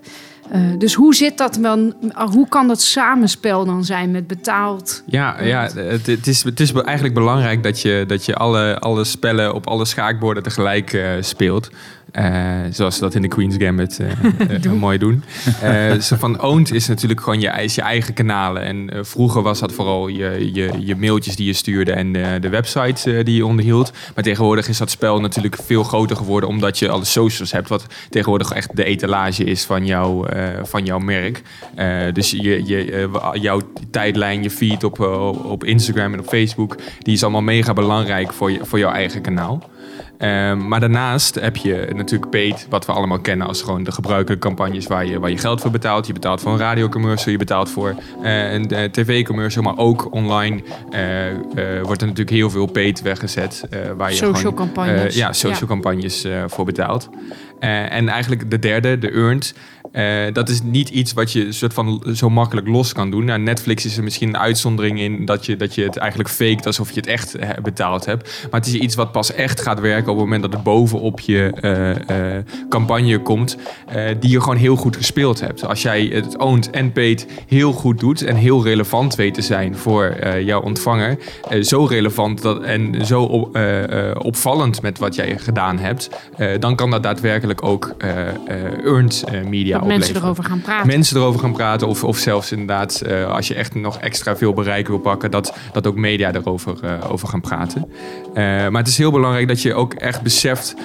Eh, 0.49 0.61
dus 0.77 0.93
hoe 0.93 1.15
zit 1.15 1.37
dat 1.37 1.57
dan? 1.61 1.93
Hoe 2.31 2.47
kan 2.47 2.67
dat 2.67 2.81
samenspel 2.81 3.65
dan 3.65 3.83
zijn 3.83 4.11
met 4.11 4.27
betaald? 4.27 5.03
Ja, 5.05 5.41
ja 5.41 5.69
het, 5.73 6.07
het, 6.07 6.27
is, 6.27 6.43
het 6.43 6.59
is 6.59 6.71
eigenlijk 6.73 7.13
belangrijk 7.13 7.63
dat 7.63 7.81
je, 7.81 8.03
dat 8.07 8.25
je 8.25 8.35
alle, 8.35 8.79
alle 8.79 9.03
spellen 9.03 9.53
op 9.53 9.67
alle 9.67 9.85
schaakborden 9.85 10.43
tegelijk 10.43 11.17
speelt. 11.19 11.69
Eh, 12.15 12.61
zoals 12.71 12.95
ze 12.95 13.01
dat 13.01 13.15
in 13.15 13.21
de 13.21 13.27
Queen's 13.27 13.55
Gambit 13.57 13.99
eh, 13.99 14.71
mooi 14.79 14.97
doen. 14.97 15.23
Zo 16.01 16.15
van 16.15 16.41
owned 16.41 16.71
is 16.71 16.87
natuurlijk 16.87 17.21
gewoon 17.21 17.39
je, 17.39 17.49
is 17.49 17.75
je 17.75 17.81
eigen 17.81 18.13
kanalen. 18.13 18.61
En 18.61 19.05
vroeger 19.05 19.41
was 19.41 19.59
dat 19.59 19.73
vooral 19.73 20.07
je, 20.07 20.49
je, 20.53 20.71
je 20.79 20.95
mailtjes 20.95 21.35
die 21.35 21.45
je 21.45 21.53
stuurde 21.53 21.91
en 21.91 22.11
de 22.41 22.49
websites 22.49 23.03
die 23.03 23.35
je 23.35 23.45
onderhield. 23.45 23.91
Maar 24.15 24.23
tegenwoordig 24.23 24.67
is 24.67 24.77
dat 24.77 24.89
spel 24.89 25.21
natuurlijk 25.21 25.55
veel 25.63 25.83
groter 25.83 26.15
geworden 26.15 26.49
omdat 26.49 26.79
je 26.79 26.89
alle 26.89 27.05
socials 27.05 27.51
hebt. 27.51 27.69
Wat 27.69 27.85
tegenwoordig 28.09 28.51
echt 28.51 28.75
de 28.75 28.83
etalage 28.83 29.43
is 29.43 29.63
van, 29.63 29.85
jou, 29.85 30.27
van 30.63 30.85
jouw 30.85 30.99
merk. 30.99 31.41
Dus 32.13 32.31
je, 32.31 32.65
je, 32.65 33.09
jouw 33.33 33.61
tijdlijn, 33.91 34.43
je 34.43 34.49
feed 34.49 34.83
op, 34.83 34.99
op 35.45 35.63
Instagram 35.63 36.13
en 36.13 36.19
op 36.19 36.27
Facebook, 36.27 36.75
die 36.99 37.13
is 37.13 37.23
allemaal 37.23 37.41
mega 37.41 37.73
belangrijk 37.73 38.33
voor, 38.33 38.51
je, 38.51 38.59
voor 38.61 38.79
jouw 38.79 38.91
eigen 38.91 39.21
kanaal. 39.21 39.73
Ehm, 40.17 40.67
maar 40.67 40.79
daarnaast 40.79 41.35
heb 41.35 41.55
je 41.55 41.89
natuurlijk 41.95 42.31
paid, 42.31 42.67
wat 42.69 42.85
we 42.85 42.91
allemaal 42.91 43.19
kennen 43.19 43.47
als 43.47 43.61
gewoon 43.61 43.83
de 43.83 43.91
gebruikelijke 43.91 44.47
campagnes 44.47 44.87
waar 44.87 45.05
je, 45.05 45.19
waar 45.19 45.29
je 45.29 45.37
geld 45.37 45.61
voor 45.61 45.71
betaalt. 45.71 46.07
Je 46.07 46.13
betaalt 46.13 46.41
voor 46.41 46.51
een 46.51 46.57
radiocommercial, 46.57 47.31
je 47.31 47.37
betaalt 47.37 47.69
voor 47.69 47.95
eh, 48.23 48.53
een 48.53 48.69
eh, 48.69 48.83
tv-commercial, 48.83 49.63
maar 49.63 49.77
ook 49.77 50.13
online 50.13 50.61
eh, 50.91 51.01
wordt 51.83 52.01
er 52.01 52.07
natuurlijk 52.07 52.35
heel 52.35 52.49
veel 52.49 52.65
paid 52.65 53.01
weggezet. 53.01 53.67
waar 53.97 54.09
je 54.09 54.15
Social 54.15 54.35
gewoon, 54.51 54.55
campagnes. 54.55 55.15
ja, 55.15 55.33
social 55.33 55.59
Ja. 55.61 55.67
campagnes 55.67 56.27
voor 56.47 56.65
betaalt. 56.65 57.09
Eh, 57.59 57.91
en 57.91 58.09
eigenlijk 58.09 58.51
de 58.51 58.59
derde, 58.59 58.97
de 58.97 59.11
earned. 59.11 59.53
eh, 59.91 60.33
dat 60.33 60.49
is 60.49 60.61
niet 60.61 60.89
iets 60.89 61.13
wat 61.13 61.31
je 61.31 61.51
soort 61.51 61.73
van 61.73 62.03
zo 62.13 62.29
makkelijk 62.29 62.67
los 62.67 62.93
kan 62.93 63.11
doen. 63.11 63.25
Nou, 63.25 63.39
Netflix 63.39 63.85
is 63.85 63.97
er 63.97 64.03
misschien 64.03 64.27
een 64.27 64.37
uitzondering 64.37 64.99
in 64.99 65.25
dat 65.25 65.45
je, 65.45 65.55
dat 65.55 65.75
je 65.75 65.83
het 65.83 65.97
eigenlijk 65.97 66.29
faked 66.29 66.65
alsof 66.65 66.89
je 66.89 66.95
het 66.95 67.07
echt 67.07 67.35
eh, 67.35 67.49
betaald 67.63 68.05
hebt. 68.05 68.47
Maar 68.51 68.59
het 68.59 68.69
is 68.69 68.73
iets 68.75 68.95
wat 68.95 69.11
pas 69.11 69.33
echt 69.33 69.61
gaat 69.61 69.79
werken 69.79 70.11
op 70.11 70.17
het 70.17 70.25
moment 70.25 70.41
dat 70.41 70.53
het 70.53 70.63
bovenop 70.63 71.19
je 71.19 71.53
campagne 72.69 73.19
komt. 73.19 73.57
die 74.19 74.29
je 74.29 74.41
gewoon 74.41 74.57
heel 74.57 74.75
goed 74.75 74.95
gespeeld 74.95 75.39
hebt. 75.39 75.65
Als 75.65 75.81
jij 75.81 76.05
het 76.05 76.37
owned 76.37 76.69
en 76.69 76.91
paid 76.91 77.27
heel 77.47 77.71
goed 77.71 77.99
doet 77.99 78.21
en 78.21 78.35
heel 78.35 78.63
relevant 78.63 79.15
weet 79.15 79.33
te 79.33 79.41
zijn 79.41 79.75
voor 79.77 80.15
jouw 80.39 80.61
ontvanger. 80.61 81.17
zo 81.61 81.85
relevant 81.85 82.41
dat, 82.41 82.63
en 82.63 83.05
zo 83.05 83.23
op- 83.23 83.57
opvallend 84.17 84.81
met 84.81 84.99
wat 84.99 85.15
jij 85.15 85.37
gedaan 85.37 85.77
hebt. 85.79 86.09
dan 86.59 86.75
kan 86.75 86.89
dat 86.91 87.03
daadwerkelijk 87.03 87.44
ook 87.61 87.93
eh, 87.97 88.27
eh, 88.27 88.35
earned 88.83 89.23
eh, 89.23 89.31
media 89.43 89.73
Dat 89.73 89.81
opleveren 89.81 89.87
mensen 89.87 90.15
erover 90.15 90.43
gaan 90.43 90.61
praten. 90.61 90.87
mensen 90.87 91.17
erover 91.17 91.39
gaan 91.39 91.53
praten. 91.53 91.87
Of, 91.87 92.03
of 92.03 92.17
zelfs 92.17 92.51
inderdaad, 92.51 93.03
als 93.27 93.47
je 93.47 93.53
echt 93.53 93.75
nog 93.75 93.97
extra 93.99 94.37
veel 94.37 94.53
bereik 94.53 94.87
wil 94.87 94.99
pakken, 94.99 95.31
dat, 95.31 95.57
dat 95.71 95.87
ook 95.87 95.95
media 95.95 96.33
erover 96.33 96.77
over 97.09 97.27
gaan 97.27 97.41
praten. 97.41 97.87
Maar 98.33 98.71
het 98.71 98.87
is 98.87 98.97
heel 98.97 99.11
belangrijk 99.11 99.47
dat 99.47 99.61
je 99.61 99.73
ook 99.73 99.93
echt 99.93 100.21
beseft 100.21 100.75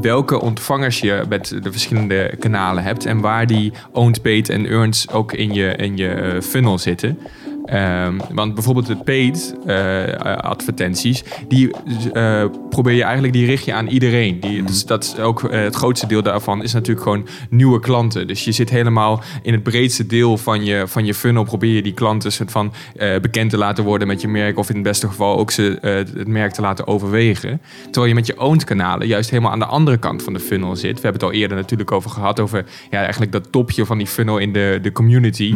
welke 0.00 0.40
ontvangers 0.40 1.00
je 1.00 1.22
met 1.28 1.58
de 1.62 1.72
verschillende 1.72 2.34
kanalen 2.38 2.82
hebt. 2.82 3.04
En 3.04 3.20
waar 3.20 3.46
die 3.46 3.72
owned, 3.92 4.22
paid 4.22 4.48
en 4.48 4.66
earned 4.66 5.06
ook 5.12 5.32
in 5.32 5.52
je, 5.52 5.76
in 5.76 5.96
je 5.96 6.38
funnel 6.42 6.78
zitten. 6.78 7.18
Ehm, 7.66 8.18
want 8.32 8.54
bijvoorbeeld 8.54 8.86
de 8.86 8.96
paid 8.96 9.54
eh, 9.66 10.36
advertenties, 10.36 11.24
die 11.48 11.70
eh, 12.12 12.44
probeer 12.70 12.94
je 12.94 13.02
eigenlijk, 13.02 13.32
die 13.32 13.46
richt 13.46 13.64
je 13.64 13.72
aan 13.72 13.86
iedereen. 13.86 14.40
Die, 14.40 14.62
dus 14.62 14.84
dat 14.84 15.04
is 15.04 15.18
ook 15.18 15.44
eh, 15.44 15.60
het 15.60 15.74
grootste 15.74 16.06
deel 16.06 16.22
daarvan 16.22 16.62
is 16.62 16.72
natuurlijk 16.72 17.02
gewoon 17.02 17.26
nieuwe 17.50 17.80
klanten. 17.80 18.26
Dus 18.26 18.44
je 18.44 18.52
zit 18.52 18.70
helemaal 18.70 19.22
in 19.42 19.52
het 19.52 19.62
breedste 19.62 20.06
deel 20.06 20.38
van 20.38 20.64
je, 20.64 20.84
van 20.86 21.04
je 21.04 21.14
funnel, 21.14 21.44
probeer 21.44 21.74
je 21.74 21.82
die 21.82 21.94
klanten 21.94 22.32
soort 22.32 22.50
van 22.50 22.72
bekend 23.20 23.50
te 23.50 23.58
laten 23.58 23.84
worden 23.84 24.08
met 24.08 24.20
je 24.20 24.28
merk. 24.28 24.58
Of 24.58 24.68
in 24.68 24.74
het 24.74 24.84
beste 24.84 25.06
geval 25.06 25.38
ook 25.38 25.50
ze 25.50 25.78
het 25.80 26.28
merk 26.28 26.52
te 26.52 26.60
laten 26.60 26.86
overwegen. 26.86 27.60
Terwijl 27.84 28.06
je 28.06 28.14
met 28.14 28.26
je 28.26 28.40
owned 28.40 28.64
kanalen 28.64 29.06
juist 29.06 29.30
helemaal 29.30 29.52
aan 29.52 29.58
de 29.58 29.64
andere 29.64 29.96
kant 29.96 30.22
van 30.22 30.32
de 30.32 30.40
funnel 30.40 30.76
zit. 30.76 30.94
We 30.94 31.02
hebben 31.02 31.12
het 31.12 31.22
al 31.22 31.32
eerder 31.32 31.56
natuurlijk 31.56 31.92
over 31.92 32.10
gehad, 32.10 32.40
over 32.40 32.64
ja, 32.90 33.00
eigenlijk 33.00 33.32
dat 33.32 33.52
topje 33.52 33.86
van 33.86 33.98
die 33.98 34.06
funnel 34.06 34.38
in 34.38 34.52
de, 34.52 34.78
de 34.82 34.92
community. 34.92 35.54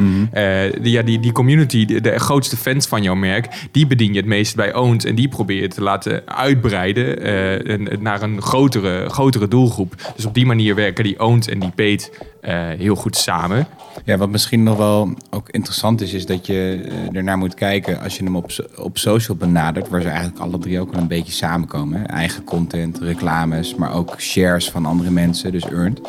Die, 0.81 0.93
ja, 0.93 1.03
die, 1.03 1.21
die 1.21 1.33
community, 1.33 2.00
de, 2.01 2.19
grootste 2.19 2.57
fans 2.57 2.87
van 2.87 3.03
jouw 3.03 3.15
merk, 3.15 3.69
die 3.71 3.87
bedien 3.87 4.13
je 4.13 4.19
het 4.19 4.29
meest 4.29 4.57
bij 4.57 4.75
Owned. 4.75 5.05
En 5.05 5.15
die 5.15 5.29
probeer 5.29 5.61
je 5.61 5.69
te 5.69 5.83
laten 5.83 6.23
uitbreiden 6.27 7.23
eh, 7.23 7.99
naar 7.99 8.23
een 8.23 8.43
grotere, 8.43 9.09
grotere 9.09 9.49
doelgroep. 9.49 10.13
Dus 10.17 10.25
op 10.25 10.35
die 10.35 10.47
manier 10.47 10.75
werken 10.75 11.05
die 11.05 11.21
Owned 11.21 11.49
en 11.49 11.59
die 11.59 11.71
Paid 11.71 12.11
eh, 12.41 12.69
heel 12.69 12.95
goed 12.95 13.17
samen. 13.17 13.67
Ja, 14.05 14.17
wat 14.17 14.29
misschien 14.29 14.63
nog 14.63 14.77
wel 14.77 15.15
ook 15.31 15.49
interessant 15.51 16.01
is, 16.01 16.13
is 16.13 16.27
dat 16.27 16.47
je 16.47 16.81
eh, 16.89 17.17
ernaar 17.17 17.39
moet 17.39 17.55
kijken 17.55 18.01
als 18.01 18.17
je 18.17 18.25
hem 18.25 18.37
op, 18.37 18.51
op 18.77 18.99
social 18.99 19.37
benadert, 19.37 19.89
waar 19.89 20.03
ze 20.03 20.09
eigenlijk 20.09 20.39
alle 20.39 20.59
drie 20.59 20.81
ook 20.81 20.93
wel 20.93 21.01
een 21.01 21.09
beetje 21.09 21.33
samenkomen. 21.33 22.07
Eigen 22.07 22.45
content, 22.45 22.99
reclames, 22.99 23.75
maar 23.75 23.95
ook 23.95 24.21
shares 24.21 24.71
van 24.71 24.87
andere 24.87 25.11
mensen, 25.11 25.53
dus 25.53 25.65
earned. 25.65 26.01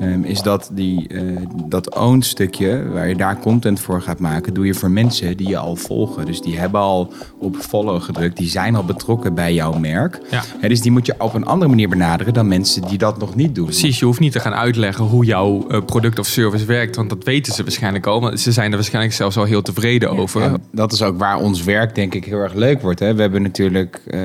Ehm, 0.00 0.22
is 0.22 0.42
dat 0.42 0.70
die, 0.72 1.08
eh, 1.08 1.22
dat 1.66 1.94
own 1.94 2.20
stukje, 2.20 2.88
waar 2.88 3.08
je 3.08 3.16
daar 3.16 3.38
content 3.38 3.80
voor 3.80 4.02
gaat 4.02 4.18
maken, 4.18 4.54
doe 4.54 4.66
je 4.66 4.74
voor 4.74 4.90
mensen 4.90 5.36
die 5.36 5.48
je 5.48 5.58
al 5.58 5.76
volgen. 5.76 6.26
Dus 6.26 6.40
die 6.40 6.58
hebben 6.58 6.80
al 6.80 7.12
op 7.38 7.56
follow 7.56 8.02
gedrukt, 8.02 8.36
die 8.36 8.48
zijn 8.48 8.74
al 8.74 8.84
betrokken 8.84 9.34
bij 9.34 9.54
jouw 9.54 9.72
merk. 9.72 10.20
Ja. 10.30 10.68
Dus 10.68 10.80
die 10.80 10.90
moet 10.90 11.06
je 11.06 11.14
op 11.18 11.34
een 11.34 11.44
andere 11.44 11.70
manier 11.70 11.88
benaderen 11.88 12.34
dan 12.34 12.48
mensen 12.48 12.82
die 12.82 12.98
dat 12.98 13.18
nog 13.18 13.34
niet 13.34 13.54
doen. 13.54 13.64
Precies, 13.64 13.98
je 13.98 14.04
hoeft 14.04 14.20
niet 14.20 14.32
te 14.32 14.40
gaan 14.40 14.54
uitleggen 14.54 15.04
hoe 15.04 15.24
jouw 15.24 15.68
eh, 15.68 15.84
product 15.84 16.18
of 16.18 16.26
service 16.26 16.64
werkt, 16.64 16.96
want 16.96 17.08
dat 17.08 17.24
weten 17.24 17.52
ze 17.52 17.62
waarschijnlijk 17.62 18.06
al. 18.06 18.20
Want 18.20 18.40
ze 18.40 18.52
zijn 18.52 18.70
er 18.70 18.76
waarschijnlijk 18.76 19.14
zelfs 19.14 19.36
al 19.36 19.44
heel 19.44 19.62
tevreden 19.62 20.10
over. 20.10 20.52
Dat 20.72 20.92
is 20.92 21.02
ook 21.02 21.18
waar 21.18 21.36
ons 21.36 21.64
werk 21.64 21.94
denk 21.94 22.14
ik 22.14 22.24
heel 22.24 22.38
erg 22.38 22.54
leuk 22.54 22.80
wordt. 22.82 23.00
Hè. 23.00 23.14
We 23.14 23.20
hebben 23.20 23.42
natuurlijk 23.42 24.00
eh, 24.06 24.20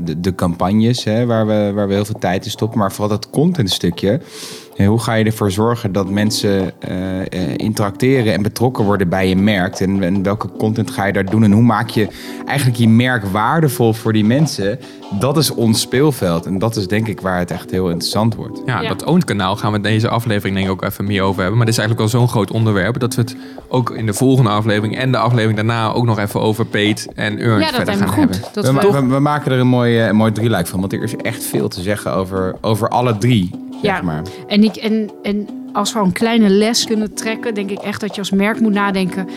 de, 0.00 0.20
de 0.20 0.34
campagnes 0.34 1.04
hè, 1.04 1.26
waar, 1.26 1.46
we, 1.46 1.72
waar 1.74 1.88
we 1.88 1.94
heel 1.94 2.04
veel 2.04 2.18
tijd 2.18 2.44
in 2.44 2.50
stoppen. 2.50 2.78
Maar 2.78 2.92
vooral 2.92 3.08
dat 3.08 3.30
contentstukje. 3.30 4.10
Ja, 4.10 4.67
hoe 4.86 4.98
ga 5.00 5.14
je 5.14 5.24
ervoor 5.24 5.50
zorgen 5.50 5.92
dat 5.92 6.10
mensen 6.10 6.72
eh, 6.80 7.20
eh, 7.20 7.26
interacteren 7.56 8.32
en 8.32 8.42
betrokken 8.42 8.84
worden 8.84 9.08
bij 9.08 9.28
je 9.28 9.36
merk? 9.36 9.80
En, 9.80 10.02
en 10.02 10.22
welke 10.22 10.48
content 10.58 10.90
ga 10.90 11.04
je 11.04 11.12
daar 11.12 11.24
doen? 11.30 11.44
En 11.44 11.52
hoe 11.52 11.62
maak 11.62 11.88
je 11.88 12.08
eigenlijk 12.46 12.78
je 12.78 12.88
merk 12.88 13.24
waardevol 13.24 13.92
voor 13.92 14.12
die 14.12 14.24
mensen? 14.24 14.78
Dat 15.18 15.36
is 15.36 15.50
ons 15.54 15.80
speelveld. 15.80 16.46
En 16.46 16.58
dat 16.58 16.76
is 16.76 16.86
denk 16.86 17.08
ik 17.08 17.20
waar 17.20 17.38
het 17.38 17.50
echt 17.50 17.70
heel 17.70 17.88
interessant 17.90 18.34
wordt. 18.34 18.62
Ja, 18.66 18.80
Ja. 18.80 18.88
dat 18.88 19.04
owned 19.04 19.24
kanaal 19.24 19.56
gaan 19.56 19.70
we 19.70 19.76
in 19.76 19.82
deze 19.82 20.08
aflevering 20.08 20.54
denk 20.56 20.66
ik 20.68 20.72
ook 20.72 20.82
even 20.84 21.04
meer 21.04 21.22
over 21.22 21.38
hebben. 21.40 21.56
Maar 21.56 21.66
dit 21.66 21.74
is 21.74 21.80
eigenlijk 21.80 22.10
wel 22.10 22.20
zo'n 22.20 22.28
groot 22.30 22.50
onderwerp 22.50 22.98
dat 22.98 23.14
we 23.14 23.20
het 23.20 23.36
ook 23.68 23.90
in 23.90 24.06
de 24.06 24.12
volgende 24.12 24.50
aflevering 24.50 24.96
en 24.98 25.10
de 25.12 25.18
aflevering 25.18 25.56
daarna 25.56 25.92
ook 25.92 26.04
nog 26.04 26.18
even 26.18 26.40
over 26.40 26.66
paid 26.66 27.08
en 27.14 27.38
earned 27.38 27.64
Ja, 27.64 27.66
dat 27.66 27.74
verder 27.74 27.94
gaan 27.94 28.08
goed. 28.08 28.18
hebben. 28.18 28.40
Dat 28.52 28.64
we, 28.66 28.92
we, 28.92 29.00
we, 29.00 29.06
we 29.14 29.18
maken 29.20 29.52
er 29.52 29.58
een 29.58 29.66
mooi, 29.66 29.98
eh, 30.00 30.06
een 30.06 30.16
mooi 30.16 30.32
drieluik 30.32 30.66
van. 30.66 30.80
Want 30.80 30.92
er 30.92 31.02
is 31.02 31.16
echt 31.16 31.44
veel 31.44 31.68
te 31.68 31.80
zeggen 31.82 32.12
over, 32.14 32.54
over 32.60 32.88
alle 32.88 33.18
drie. 33.18 33.50
Zeg 33.70 33.80
Ja. 33.82 34.02
maar. 34.02 34.22
En, 34.46 34.64
ik, 34.64 34.76
en, 34.76 35.10
en 35.22 35.48
als 35.72 35.92
we 35.92 35.98
een 35.98 36.12
kleine 36.12 36.48
les 36.48 36.84
kunnen 36.84 37.14
trekken, 37.14 37.54
denk 37.54 37.70
ik 37.70 37.78
echt 37.78 38.00
dat 38.00 38.14
je 38.14 38.20
als 38.20 38.30
merk 38.30 38.60
moet 38.60 38.72
nadenken. 38.72 39.28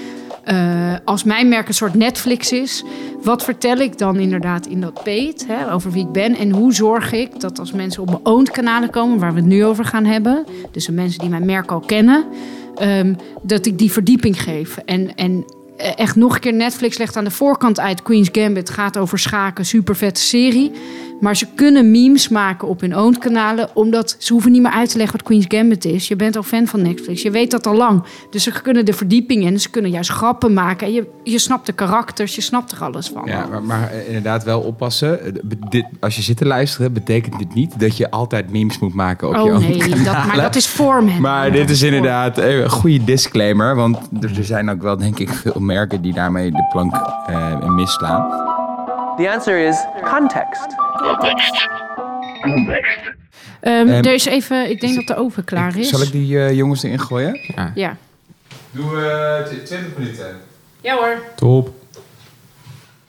eh, 0.44 0.94
als 1.06 1.24
mijn 1.24 1.48
merk 1.50 1.68
een 1.68 1.74
soort 1.74 1.94
Netflix 1.94 2.52
is, 2.52 2.84
wat 3.24 3.44
vertel 3.44 3.78
ik 3.78 3.98
dan 3.98 4.18
inderdaad 4.20 4.66
in 4.66 4.82
dat 4.82 5.04
paid 5.04 5.46
hè, 5.48 5.74
over 5.74 5.92
wie 5.92 6.06
ik 6.06 6.12
ben? 6.12 6.36
En 6.36 6.52
hoe 6.52 6.74
zorg 6.74 7.12
ik 7.12 7.40
dat 7.40 7.60
als 7.60 7.72
mensen 7.72 8.02
op 8.02 8.10
mijn 8.10 8.26
owned 8.26 8.52
kanalen 8.52 8.90
komen, 8.90 9.20
waar 9.20 9.34
we 9.34 9.40
het 9.40 9.50
nu 9.50 9.66
over 9.66 9.86
gaan 9.86 10.06
hebben, 10.06 10.46
dus 10.72 10.86
de 10.86 10.92
mensen 10.92 11.20
die 11.20 11.30
mijn 11.30 11.46
merk 11.46 11.72
al 11.72 11.80
kennen, 11.80 12.26
ehm, 12.76 13.14
dat 13.42 13.66
ik 13.66 13.78
die 13.78 13.92
verdieping 13.92 14.42
geef. 14.44 14.78
En, 14.78 15.16
en 15.16 15.46
eh, 15.78 15.92
echt 15.96 16.16
nog 16.16 16.34
een 16.34 16.40
keer 16.40 16.54
Netflix 16.54 16.98
legt 16.98 17.18
aan 17.18 17.24
de 17.24 17.32
voorkant 17.32 17.80
uit. 17.80 18.02
Queen's 18.02 18.30
Gambit 18.32 18.70
gaat 18.70 18.98
over 18.98 19.20
schaken, 19.20 19.66
super 19.66 19.96
vette 19.96 20.22
serie. 20.22 20.72
Maar 21.22 21.36
ze 21.36 21.48
kunnen 21.56 21.92
memes 21.92 22.30
maken 22.30 22.68
op 22.68 22.82
hun 22.82 22.98
own 22.98 23.18
kanalen, 23.20 23.70
omdat 23.74 24.16
ze 24.20 24.34
hoeven 24.34 24.52
niet 24.52 24.62
meer 24.62 24.72
uit 24.72 24.92
te 24.92 24.98
leggen 24.98 25.18
wat 25.18 25.26
Queen's 25.26 25.46
Gambit 25.48 25.86
is. 25.86 26.08
Je 26.08 26.16
bent 26.16 26.36
al 26.36 26.44
fan 26.44 26.68
van 26.68 26.82
Netflix, 26.82 27.22
je 27.22 27.32
weet 27.32 27.52
dat 27.52 27.68
al 27.68 27.76
lang. 27.76 28.04
Dus 28.30 28.44
ze 28.44 28.62
kunnen 28.62 28.86
de 28.86 28.94
verdieping 28.94 29.44
in, 29.44 29.60
ze 29.60 29.70
kunnen 29.70 29.92
juist 29.92 30.10
grappen 30.10 30.54
maken. 30.54 30.88
En 30.88 30.94
je, 30.94 31.08
je 31.24 31.40
snapt 31.40 31.66
de 31.66 31.74
karakters, 31.74 32.36
je 32.36 32.42
snapt 32.42 32.72
er 32.72 32.84
alles 32.84 33.10
van. 33.10 33.24
Ja, 33.26 33.46
maar, 33.46 33.64
maar 33.64 33.92
eh, 33.92 34.08
inderdaad 34.08 34.44
wel 34.44 34.60
oppassen. 34.60 35.26
Eh, 35.26 35.32
Dit, 35.70 35.86
als 36.00 36.16
je 36.16 36.22
zit 36.22 36.38
te 36.38 36.46
luisteren, 36.46 36.94
betekent 36.94 37.40
dit 37.40 37.54
niet 37.54 37.80
dat 37.80 37.98
je 37.98 38.12
altijd 38.12 38.52
memes 38.52 38.80
moet 38.80 38.94
maken 38.94 39.28
op 39.28 39.34
je 39.34 39.42
oh 39.42 39.56
own 39.56 39.60
nee, 39.60 40.04
dat, 40.04 40.26
maar 40.26 40.36
dat 40.36 40.56
is 40.56 40.66
format. 40.66 41.20
Maar 41.20 41.52
dit 41.52 41.70
is 41.70 41.82
inderdaad 41.82 42.38
eh, 42.38 42.60
een 42.60 42.70
goede 42.70 43.04
disclaimer. 43.04 43.76
Want 43.76 43.98
er 44.22 44.46
zijn 44.46 44.70
ook 44.70 44.82
wel, 44.82 44.98
denk 44.98 45.20
ik, 45.20 45.30
veel 45.30 45.62
merken 45.62 46.02
die 46.02 46.14
daarmee 46.14 46.52
de 46.52 46.68
plank 46.72 46.94
eh, 47.28 47.70
misslaan. 47.70 48.51
The 49.22 49.30
answer 49.30 49.68
is 49.68 49.76
context. 50.04 50.76
Ehm, 52.42 52.70
Ehm, 53.60 53.88
er 53.88 54.14
is 54.14 54.26
even, 54.26 54.70
ik 54.70 54.80
denk 54.80 54.96
dat 54.96 55.08
de 55.08 55.16
oven 55.16 55.44
klaar 55.44 55.78
is. 55.78 55.90
Zal 55.90 56.02
ik 56.02 56.12
die 56.12 56.40
eh, 56.40 56.56
jongens 56.56 56.84
erin 56.84 57.00
gooien? 57.00 57.40
Ja. 57.76 57.98
Doe 58.72 59.44
20 59.66 59.98
minuten. 59.98 60.36
ja 60.82 60.96
hoor. 60.96 61.22
Top. 61.36 61.68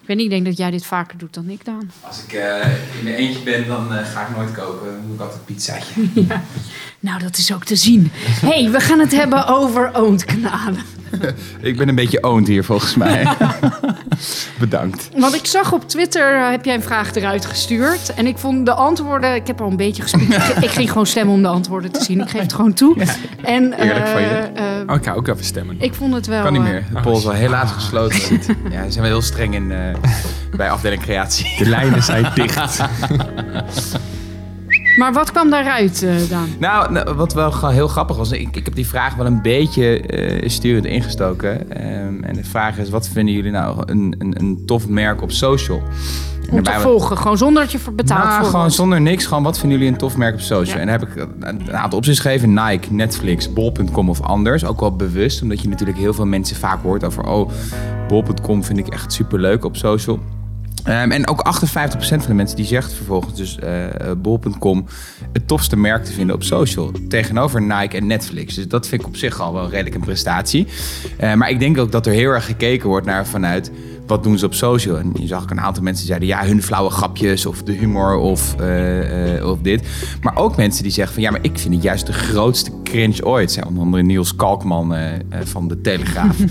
Ik 0.00 0.09
weet 0.09 0.16
niet, 0.16 0.26
ik 0.26 0.31
denk 0.33 0.45
dat 0.45 0.57
jij 0.57 0.71
dit 0.71 0.87
vaker 0.87 1.19
doet 1.19 1.35
dan 1.35 1.49
ik, 1.49 1.64
Daan. 1.64 1.90
Als 2.00 2.25
ik 2.25 2.33
eh, 2.33 2.61
in 2.99 3.04
mijn 3.04 3.16
eentje 3.16 3.42
ben, 3.42 3.66
dan 3.66 3.95
eh, 3.95 4.07
ga 4.07 4.26
ik 4.26 4.37
nooit 4.37 4.52
koken. 4.52 4.87
Dan 4.87 5.02
doe 5.07 5.14
ik 5.14 5.21
altijd 5.21 5.38
een 5.38 5.54
pizzaatje. 5.54 6.02
Nou, 7.00 7.21
dat 7.21 7.37
is 7.37 7.52
ook 7.54 7.64
te 7.64 7.76
zien. 7.76 8.11
hey, 8.14 8.71
we 8.71 8.81
gaan 8.81 8.99
het 8.99 9.12
hebben 9.12 9.47
over 9.47 9.90
owned 9.95 10.25
kanalen. 10.25 10.83
ik 11.61 11.76
ben 11.76 11.88
een 11.88 11.95
beetje 11.95 12.23
owned 12.23 12.47
hier, 12.49 12.64
volgens 12.64 12.95
mij. 12.95 13.25
Bedankt. 14.58 15.08
Want 15.16 15.34
ik 15.34 15.46
zag 15.46 15.72
op 15.72 15.88
Twitter, 15.88 16.34
eh, 16.40 16.50
heb 16.50 16.64
jij 16.64 16.74
een 16.74 16.82
vraag 16.82 17.14
eruit 17.14 17.46
gestuurd. 17.46 18.14
En 18.14 18.26
ik 18.26 18.38
vond 18.38 18.66
de 18.66 18.72
antwoorden, 18.74 19.34
ik 19.34 19.46
heb 19.46 19.60
al 19.60 19.70
een 19.70 19.76
beetje 19.76 20.02
gespiekt. 20.02 20.34
ik, 20.48 20.56
ik 20.64 20.70
ging 20.70 20.88
gewoon 20.88 21.06
stemmen 21.06 21.34
om 21.34 21.42
de 21.42 21.48
antwoorden 21.48 21.90
te 21.92 22.04
zien. 22.04 22.20
Ik 22.20 22.30
geef 22.30 22.40
het 22.40 22.52
gewoon 22.52 22.72
toe. 22.72 22.96
En, 23.42 23.72
Eerlijk 23.72 24.06
van 24.08 24.20
je. 24.20 24.26
eh, 24.28 24.80
eh, 24.80 24.88
Oh, 24.88 24.94
ik 24.94 25.04
ga 25.04 25.12
ook 25.12 25.28
even 25.28 25.44
stemmen. 25.44 25.76
ik 25.80 25.94
vond 25.94 26.14
het 26.14 26.26
wel... 26.26 26.42
Kan 26.42 26.52
niet 26.52 26.62
eh, 26.62 26.68
meer. 26.68 26.84
De 26.94 27.00
poll 27.00 27.16
is 27.16 27.24
al 27.26 27.32
helaas 27.32 27.70
gesloten. 27.70 28.18
Ja, 28.70 28.84
ze 28.84 28.90
zijn 28.90 29.02
wel 29.02 29.04
heel 29.12 29.22
streng 29.22 29.54
in, 29.54 29.72
eh, 29.72 29.78
bij 30.56 30.70
afdeling 30.70 31.02
creatie. 31.02 31.54
De 31.58 31.68
lijnen 31.68 32.02
zijn 32.02 32.26
dicht. 32.34 32.80
maar 34.96 35.12
wat 35.12 35.32
kwam 35.32 35.50
daaruit, 35.50 36.06
Daan? 36.30 36.49
Nou, 36.58 36.92
nou, 36.92 37.14
wat 37.14 37.32
wel 37.34 37.68
heel 37.68 37.88
grappig 37.88 38.16
was, 38.16 38.30
ik, 38.30 38.56
ik 38.56 38.64
heb 38.64 38.75
die 38.75 38.87
vraag 38.87 39.14
wel 39.14 39.26
een 39.26 39.42
beetje 39.42 40.00
eh, 40.00 40.49
sturend 40.49 40.84
ingestoken. 40.84 41.70
Ehm, 41.70 42.22
en 42.22 42.34
de 42.34 42.44
vraag 42.44 42.78
is, 42.78 42.90
wat 42.90 43.08
vinden 43.08 43.34
jullie 43.34 43.50
nou 43.50 43.82
een, 43.87 44.14
een, 44.18 44.34
een 44.38 44.62
tof 44.66 44.88
merk 44.88 45.22
op 45.22 45.30
social? 45.30 45.82
Om 46.50 46.62
te 46.62 46.72
volgen, 46.72 47.18
gewoon 47.18 47.38
zonder 47.38 47.62
dat 47.62 47.72
je 47.72 47.78
voor 47.78 47.94
betaald 47.94 48.25
Nou, 48.25 48.34
voor 48.37 48.44
gewoon 48.44 48.61
wordt. 48.61 48.75
zonder 48.75 49.00
niks. 49.00 49.26
Gewoon, 49.26 49.42
wat 49.42 49.58
vinden 49.58 49.78
jullie 49.78 49.92
een 49.92 49.99
tof 49.99 50.16
merk 50.16 50.34
op 50.34 50.40
social? 50.40 50.76
Ja. 50.76 50.80
En 50.80 50.87
daar 50.87 50.99
heb 50.99 51.08
ik 51.08 51.26
een 51.40 51.76
aantal 51.76 51.99
opties 51.99 52.18
gegeven. 52.18 52.54
Nike, 52.54 52.92
Netflix, 52.92 53.52
Bol.com 53.52 54.08
of 54.11 54.20
anders. 54.20 54.64
Ook 54.64 54.80
wel 54.80 54.96
bewust, 54.96 55.42
omdat 55.42 55.61
je 55.62 55.68
natuurlijk 55.68 55.99
heel 55.99 56.14
veel 56.14 56.26
mensen 56.26 56.56
vaak 56.56 56.82
hoort 56.82 57.04
over... 57.04 57.26
oh, 57.26 57.50
Bol.com 58.08 58.64
vind 58.64 58.78
ik 58.78 58.88
echt 58.88 59.12
superleuk 59.12 59.64
op 59.64 59.76
social. 59.76 60.20
Ehm, 60.84 61.10
en 61.10 61.28
ook 61.28 61.40
58% 61.40 62.22
van 62.22 62.30
de 62.30 62.34
mensen 62.34 62.56
die 62.56 62.66
zegt 62.66 62.92
vervolgens 62.92 63.34
dus 63.36 63.58
eh, 63.58 63.86
Bol.com 64.16 64.86
het 65.32 65.48
tofste 65.48 65.76
merk 65.76 66.04
te 66.04 66.12
vinden 66.12 66.34
op 66.34 66.42
social. 66.42 66.90
Tegenover 67.08 67.62
Nike 67.62 67.96
en 67.96 68.06
Netflix. 68.06 68.54
Dus 68.54 68.68
dat 68.68 68.88
vind 68.88 69.00
ik 69.00 69.06
op 69.06 69.16
zich 69.16 69.40
al 69.40 69.52
wel 69.52 69.68
redelijk 69.68 69.94
een 69.94 70.00
prestatie. 70.00 70.66
Eh, 71.16 71.34
maar 71.34 71.50
ik 71.50 71.58
denk 71.58 71.78
ook 71.78 71.92
dat 71.92 72.06
er 72.06 72.12
heel 72.12 72.30
erg 72.30 72.44
gekeken 72.44 72.88
wordt 72.88 73.06
naar 73.06 73.26
vanuit 73.26 73.70
wat 74.12 74.23
doen 74.23 74.38
ze 74.38 74.47
op 74.47 74.54
social. 74.54 74.99
En 74.99 75.12
je 75.14 75.26
zag 75.26 75.42
ook 75.42 75.50
een 75.50 75.61
aantal 75.61 75.83
mensen 75.83 76.07
die 76.07 76.14
zeiden 76.16 76.28
ja, 76.38 76.47
hun 76.47 76.62
flauwe 76.62 76.90
grapjes 76.90 77.47
of 77.47 77.62
de 77.62 77.73
humor 77.73 78.16
of, 78.16 78.54
eh, 78.59 79.37
eh, 79.38 79.49
of 79.49 79.59
dit. 79.62 79.83
Maar 80.23 80.37
ook 80.37 80.57
mensen 80.57 80.83
die 80.83 80.92
zeggen 80.92 81.14
van 81.14 81.23
ja, 81.23 81.31
maar 81.31 81.40
ik 81.42 81.59
vind 81.59 81.75
het 81.75 81.83
juist 81.83 82.07
de 82.07 82.12
grootste 82.12 82.71
cringe 82.85 83.25
ooit. 83.25 83.52
Zei 83.52 83.66
onder 83.66 83.83
andere 83.83 84.02
Niels 84.02 84.37
Kalkman 84.37 84.95
eh, 84.95 85.02
van 85.45 85.69
de 85.69 85.81
Telegraaf. 85.81 86.37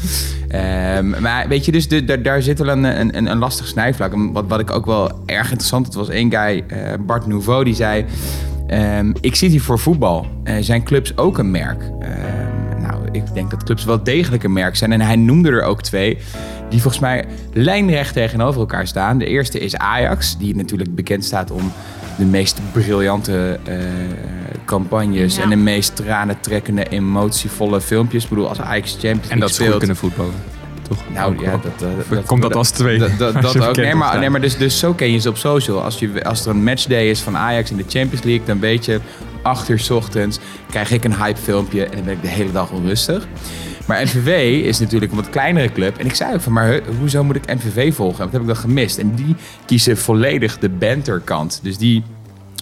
Ehm, 0.48 1.22
maar 1.22 1.48
weet 1.48 1.66
je, 1.66 1.72
dus 1.72 1.88
de, 1.88 2.04
daar- 2.06 2.22
daar 2.22 2.42
zit 2.42 2.60
wel 2.60 2.68
een, 2.70 2.84
een, 2.84 3.32
een- 3.32 3.38
lastig 3.38 3.68
snijvlak. 3.68 4.14
En 4.14 4.32
Wat, 4.32 4.46
wat 4.48 4.60
ik 4.60 4.72
ook 4.72 4.86
wel 4.86 5.12
erg 5.26 5.44
interessant, 5.50 5.86
het 5.86 5.96
was 5.96 6.10
één 6.10 6.32
guy, 6.32 6.64
Bart 7.06 7.28
Nouveau, 7.28 7.64
die 7.64 7.76
zei... 7.76 8.06
ehm, 8.68 9.12
ik 9.22 9.36
zit 9.36 9.52
hier 9.52 9.62
voor 9.62 9.80
voetbal. 9.80 10.26
Zijn 10.60 10.84
clubs 10.84 11.18
ook 11.18 11.38
een 11.38 11.52
merk? 11.52 11.84
Ik 13.12 13.34
denk 13.34 13.52
dat 13.52 13.64
clubs 13.64 13.84
wel 13.84 14.04
degelijk 14.04 14.44
een 14.44 14.54
merk 14.54 14.76
zijn. 14.76 14.92
En 14.92 15.02
hij 15.02 15.16
noemde 15.16 15.50
er 15.50 15.64
ook 15.64 15.82
twee 15.82 16.18
die 16.70 16.82
volgens 16.82 17.02
mij 17.02 17.26
lijnrecht 17.54 18.14
tegenover 18.14 18.60
elkaar 18.60 18.88
staan. 18.88 19.18
De 19.18 19.26
eerste 19.26 19.60
is 19.60 19.76
Ajax, 19.76 20.38
die 20.38 20.56
natuurlijk 20.56 20.96
bekend 20.96 21.26
staat 21.26 21.52
om 21.52 21.72
de 22.18 22.26
meest 22.26 22.60
briljante 22.72 23.60
eh, 23.64 23.76
campagnes... 24.66 25.36
Ja. 25.36 25.44
en 25.44 25.50
de 25.50 25.56
meest 25.56 25.96
tranentrekkende, 25.96 26.90
emotievolle 26.90 27.82
filmpjes. 27.82 28.24
Ik 28.24 28.30
bedoel, 28.30 28.48
als 28.48 28.62
Ajax 28.62 28.92
Champions 28.92 29.18
League 29.18 29.32
En 29.32 29.40
dat 29.40 29.50
ze 29.50 29.56
goed 29.56 29.66
speelt... 29.66 29.78
kunnen 29.78 29.96
voetballen. 29.96 30.34
Toch? 30.88 30.98
Nou 31.14 31.34
Ook 31.34 31.42
ja, 31.42 31.50
wel. 31.50 31.60
dat, 31.62 32.06
dat, 32.10 32.26
Komt 32.26 32.42
dat 32.42 32.56
als 32.56 32.70
twee? 32.70 32.98
Dat, 33.18 33.36
Als 33.36 33.60
ook. 33.60 33.76
Nee, 33.76 33.96
maar, 33.96 34.20
nee, 34.20 34.30
maar 34.30 34.42
dus, 34.42 34.58
dus 34.58 34.80
zo 34.80 34.94
ken 34.94 35.12
je 35.12 35.20
ze 35.20 35.30
op 35.30 35.38
social. 35.38 35.84
Als, 35.84 36.00
je, 36.00 36.24
als 36.24 36.46
er 36.46 36.52
een 36.52 36.64
matchday 36.64 37.10
is 37.10 37.20
van 37.20 37.38
Ajax 37.38 37.72
in 37.72 37.78
de 37.78 37.86
Champions 37.88 38.24
League, 38.24 38.46
dan 38.46 38.60
weet 38.60 38.86
je, 38.86 39.00
8 39.42 39.70
uur 39.70 39.80
's 39.80 39.90
ochtends 39.90 40.40
krijg 40.70 40.92
ik 40.92 41.04
een 41.04 41.16
hype 41.16 41.40
filmpje 41.40 41.86
en 41.86 41.96
dan 41.96 42.04
ben 42.04 42.14
ik 42.14 42.22
de 42.22 42.28
hele 42.28 42.52
dag 42.52 42.72
onrustig. 42.72 43.28
Maar 43.88 44.04
NVV 44.04 44.62
is 44.66 44.80
natuurlijk 44.80 45.12
een 45.12 45.18
wat 45.18 45.30
kleinere 45.30 45.72
club. 45.72 45.98
En 45.98 46.06
ik 46.06 46.16
zei 46.16 46.34
ook 46.34 46.42
van, 46.42 46.54
maar 46.54 46.80
hoezo 47.00 47.24
moet 47.24 47.36
ik 47.36 47.54
NVV 47.54 47.94
volgen? 47.94 48.24
Wat 48.24 48.32
heb 48.32 48.42
ik 48.42 48.48
dan 48.48 48.56
gemist? 48.56 48.98
En 48.98 49.16
die 49.16 49.36
kiezen 49.66 49.98
volledig 49.98 50.60
de 50.60 50.70
banterkant. 50.70 51.60
Dus 51.64 51.78
die 51.78 52.04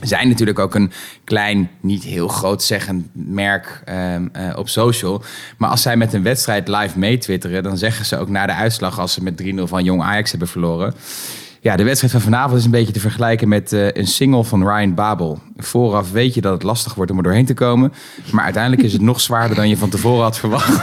zijn 0.02 0.28
natuurlijk 0.28 0.60
ook 0.60 0.76
een 0.76 0.92
klein, 1.24 1.70
niet 1.82 2.04
heel 2.04 2.28
groot 2.28 2.64
zeggend 2.64 3.08
merk 3.14 3.82
ehm, 3.86 4.28
eh, 4.32 4.58
op 4.58 4.70
social. 4.70 5.24
Maar 5.58 5.70
als 5.70 5.82
zij 5.82 5.98
met 5.98 6.14
een 6.14 6.24
wedstrijd 6.24 6.68
live 6.68 7.00
meetwitteren... 7.00 7.64
dan 7.64 7.78
zeggen 7.78 8.06
ze 8.06 8.18
ook 8.18 8.30
na 8.30 8.46
de 8.46 8.54
uitslag... 8.54 9.00
als 9.00 9.14
ze 9.14 9.24
met 9.24 9.44
3-0 9.44 9.64
van 9.64 9.84
Jong 9.84 10.02
Ajax 10.02 10.30
hebben 10.30 10.48
verloren... 10.48 10.94
Ja, 11.62 11.76
de 11.76 11.84
wedstrijd 11.84 12.14
van 12.14 12.22
vanavond 12.22 12.60
is 12.60 12.66
een 12.66 12.72
beetje 12.72 12.94
te 12.94 13.00
vergelijken 13.00 13.48
met 13.48 13.74
eh, 13.74 13.92
een 13.92 14.08
single 14.08 14.44
van 14.44 14.68
Ryan 14.68 14.94
Babel. 14.94 15.40
Vooraf 15.58 16.12
weet 16.12 16.34
je 16.34 16.42
dat 16.42 16.54
het 16.54 16.64
lastig 16.64 16.94
wordt 16.94 17.12
om 17.12 17.18
er 17.18 17.24
doorheen 17.24 17.46
te 17.46 17.54
komen. 17.54 17.94
Maar 18.32 18.44
uiteindelijk 18.44 18.84
is 18.84 18.94
het 18.94 19.02
nog 19.02 19.22
zwaarder 19.22 19.56
dan 19.56 19.70
je 19.70 19.78
van 19.78 19.90
tevoren 19.90 20.24
had 20.24 20.40
verwacht. 20.40 20.82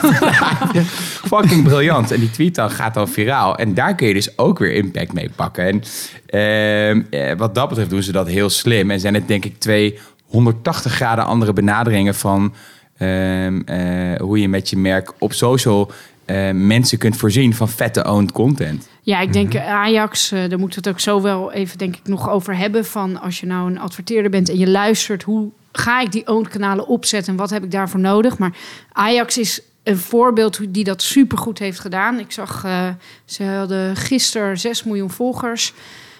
Fucking 1.32 1.64
briljant. 1.64 2.10
En 2.10 2.20
die 2.20 2.30
tweet 2.30 2.54
dan 2.54 2.70
gaat 2.70 2.94
dan 2.94 3.08
viraal. 3.08 3.56
En 3.56 3.74
daar 3.74 3.94
kun 3.94 4.06
je 4.06 4.14
dus 4.14 4.38
ook 4.38 4.58
weer 4.58 4.72
impact 4.72 5.12
mee 5.12 5.30
pakken. 5.36 5.64
En 5.66 5.82
ehm, 6.26 7.02
eh, 7.10 7.36
wat 7.36 7.54
dat 7.54 7.68
betreft 7.68 7.90
doen 7.90 8.02
ze 8.02 8.12
dat 8.12 8.26
heel 8.26 8.50
slim. 8.50 8.90
En 8.90 9.00
zijn 9.00 9.14
het 9.14 9.28
denk 9.28 9.44
ik 9.44 9.58
twee 9.58 9.98
180 10.26 10.92
graden 10.92 11.24
andere 11.26 11.52
benaderingen 11.52 12.14
van 12.14 12.54
ehm, 12.96 13.60
eh, 13.60 14.20
hoe 14.20 14.40
je 14.40 14.48
met 14.48 14.70
je 14.70 14.76
merk 14.76 15.12
op 15.18 15.32
social 15.32 15.90
eh, 16.26 16.50
mensen 16.50 16.98
kunt 16.98 17.16
voorzien 17.16 17.54
van 17.54 17.68
vette 17.68 18.04
owned 18.04 18.32
content. 18.32 18.88
Ja, 19.00 19.20
ik 19.20 19.32
denk 19.32 19.56
Ajax, 19.56 20.32
eh, 20.32 20.38
daar 20.48 20.58
moeten 20.58 20.82
we 20.82 20.88
het 20.88 20.96
ook 20.96 21.00
zo 21.00 21.22
wel 21.22 21.52
even 21.52 21.78
denk 21.78 21.96
ik 21.96 22.08
nog 22.08 22.30
over 22.30 22.56
hebben. 22.56 22.84
Van 22.84 23.20
als 23.20 23.40
je 23.40 23.46
nou 23.46 23.70
een 23.70 23.78
adverteerder 23.78 24.30
bent 24.30 24.48
en 24.48 24.58
je 24.58 24.68
luistert, 24.68 25.22
hoe 25.22 25.50
ga 25.72 26.00
ik 26.00 26.12
die 26.12 26.26
owned 26.26 26.48
kanalen 26.48 26.86
opzetten 26.86 27.32
en 27.32 27.38
wat 27.38 27.50
heb 27.50 27.64
ik 27.64 27.70
daarvoor 27.70 28.00
nodig? 28.00 28.38
Maar 28.38 28.56
Ajax 28.92 29.38
is 29.38 29.60
een 29.86 29.98
voorbeeld 29.98 30.56
hoe 30.56 30.70
die 30.70 30.84
dat 30.84 31.02
supergoed 31.02 31.58
heeft 31.58 31.80
gedaan. 31.80 32.18
Ik 32.18 32.32
zag, 32.32 32.64
eh, 32.64 32.88
ze 33.24 33.44
hadden 33.44 33.96
gisteren 33.96 34.58
6 34.58 34.84
miljoen 34.84 35.10
volgers. 35.10 35.72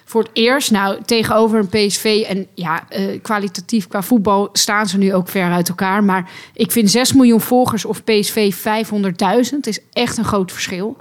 Voor 0.09 0.23
het 0.23 0.31
eerst, 0.33 0.71
nou, 0.71 1.03
tegenover 1.05 1.59
een 1.59 1.69
PSV. 1.69 2.25
En 2.29 2.47
ja, 2.55 2.85
eh, 2.89 3.23
kwalitatief 3.23 3.89
qua 3.89 4.03
voetbal 4.03 4.49
staan 4.53 4.87
ze 4.87 4.99
nu 4.99 5.15
ook 5.15 5.29
ver 5.29 5.53
uit 5.53 5.69
elkaar. 5.69 6.05
Maar 6.05 6.31
ik 6.53 6.73
vind 6.73 6.91
6 6.91 7.13
miljoen 7.13 7.41
volgers 7.41 7.85
of 7.85 8.05
PSV 8.05 8.55
500.000 8.55 9.67
is 9.67 9.81
echt 9.93 10.17
een 10.17 10.25
groot 10.25 10.53
verschil. 10.53 10.97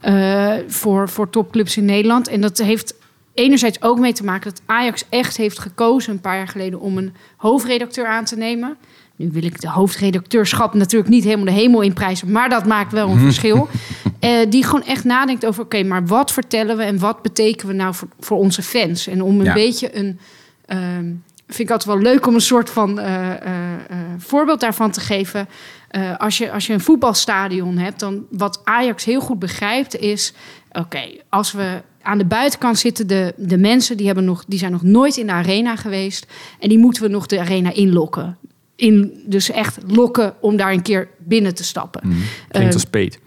eh, 0.00 0.54
voor, 0.66 1.08
voor 1.08 1.30
topclubs 1.30 1.76
in 1.76 1.84
Nederland. 1.84 2.28
En 2.28 2.40
dat 2.40 2.58
heeft 2.58 2.94
enerzijds 3.34 3.82
ook 3.82 3.98
mee 3.98 4.12
te 4.12 4.24
maken 4.24 4.50
dat 4.50 4.62
Ajax 4.66 5.04
echt 5.08 5.36
heeft 5.36 5.58
gekozen 5.58 6.12
een 6.12 6.20
paar 6.20 6.36
jaar 6.36 6.48
geleden 6.48 6.80
om 6.80 6.98
een 6.98 7.14
hoofdredacteur 7.36 8.06
aan 8.06 8.24
te 8.24 8.36
nemen. 8.36 8.76
Nu 9.20 9.30
wil 9.32 9.44
ik 9.44 9.60
de 9.60 9.68
hoofdredacteurschap 9.68 10.74
natuurlijk 10.74 11.10
niet 11.10 11.24
helemaal 11.24 11.44
de 11.44 11.50
hemel 11.60 11.80
in 11.80 11.92
prijzen, 11.92 12.30
maar 12.32 12.48
dat 12.48 12.66
maakt 12.66 12.92
wel 12.92 13.08
een 13.08 13.18
verschil. 13.18 13.68
Eh, 14.20 14.50
die 14.50 14.64
gewoon 14.64 14.84
echt 14.84 15.04
nadenkt 15.04 15.46
over: 15.46 15.62
oké, 15.62 15.82
maar 15.82 16.06
wat 16.06 16.32
vertellen 16.32 16.76
we 16.76 16.82
en 16.82 16.98
wat 16.98 17.22
betekenen 17.22 17.66
we 17.76 17.82
nou 17.82 17.94
voor, 17.94 18.08
voor 18.20 18.38
onze 18.38 18.62
fans? 18.62 19.06
En 19.06 19.22
om 19.22 19.38
een 19.38 19.44
Ja. 19.44 19.52
beetje 19.52 19.96
een. 19.98 20.18
ehm, 20.66 21.04
vind 21.46 21.58
ik 21.68 21.70
altijd 21.70 21.94
wel 21.94 21.98
leuk 22.12 22.26
om 22.26 22.34
een 22.34 22.40
soort 22.40 22.70
van 22.70 22.98
eh, 22.98 23.30
eh, 23.30 23.38
voorbeeld 24.18 24.60
daarvan 24.60 24.90
te 24.90 25.00
geven. 25.00 25.48
Als, 26.18 26.38
je, 26.38 26.52
als 26.52 26.66
je 26.66 26.72
een 26.72 26.80
voetbalstadion 26.80 27.78
hebt, 27.78 28.00
dan 28.00 28.24
wat 28.30 28.60
Ajax 28.64 29.04
heel 29.04 29.20
goed 29.20 29.38
begrijpt 29.38 29.96
is: 29.98 30.32
oké, 30.72 31.02
als 31.28 31.52
we 31.52 31.82
aan 32.02 32.18
de 32.18 32.24
buitenkant 32.24 32.78
zitten 32.78 33.06
de, 33.06 33.34
de 33.36 33.58
mensen 33.58 33.96
die, 33.96 34.06
hebben 34.06 34.24
nog, 34.24 34.44
die 34.46 34.58
zijn 34.58 34.72
nog 34.72 34.82
nooit 34.82 35.16
in 35.16 35.26
de 35.26 35.32
arena 35.32 35.76
geweest. 35.76 36.26
En 36.58 36.68
die 36.68 36.78
moeten 36.78 37.02
we 37.02 37.08
nog 37.08 37.26
de 37.26 37.40
arena 37.40 37.72
inlokken. 37.72 38.38
In, 38.80 39.22
dus 39.26 39.50
echt 39.50 39.78
lokken 39.86 40.34
om 40.40 40.56
daar 40.56 40.72
een 40.72 40.82
keer 40.82 41.08
binnen 41.18 41.54
te 41.54 41.64
stappen. 41.64 42.00
Klinkt 42.00 42.68
Eh, 42.68 42.72
als 42.74 42.84
peet. 42.84 43.18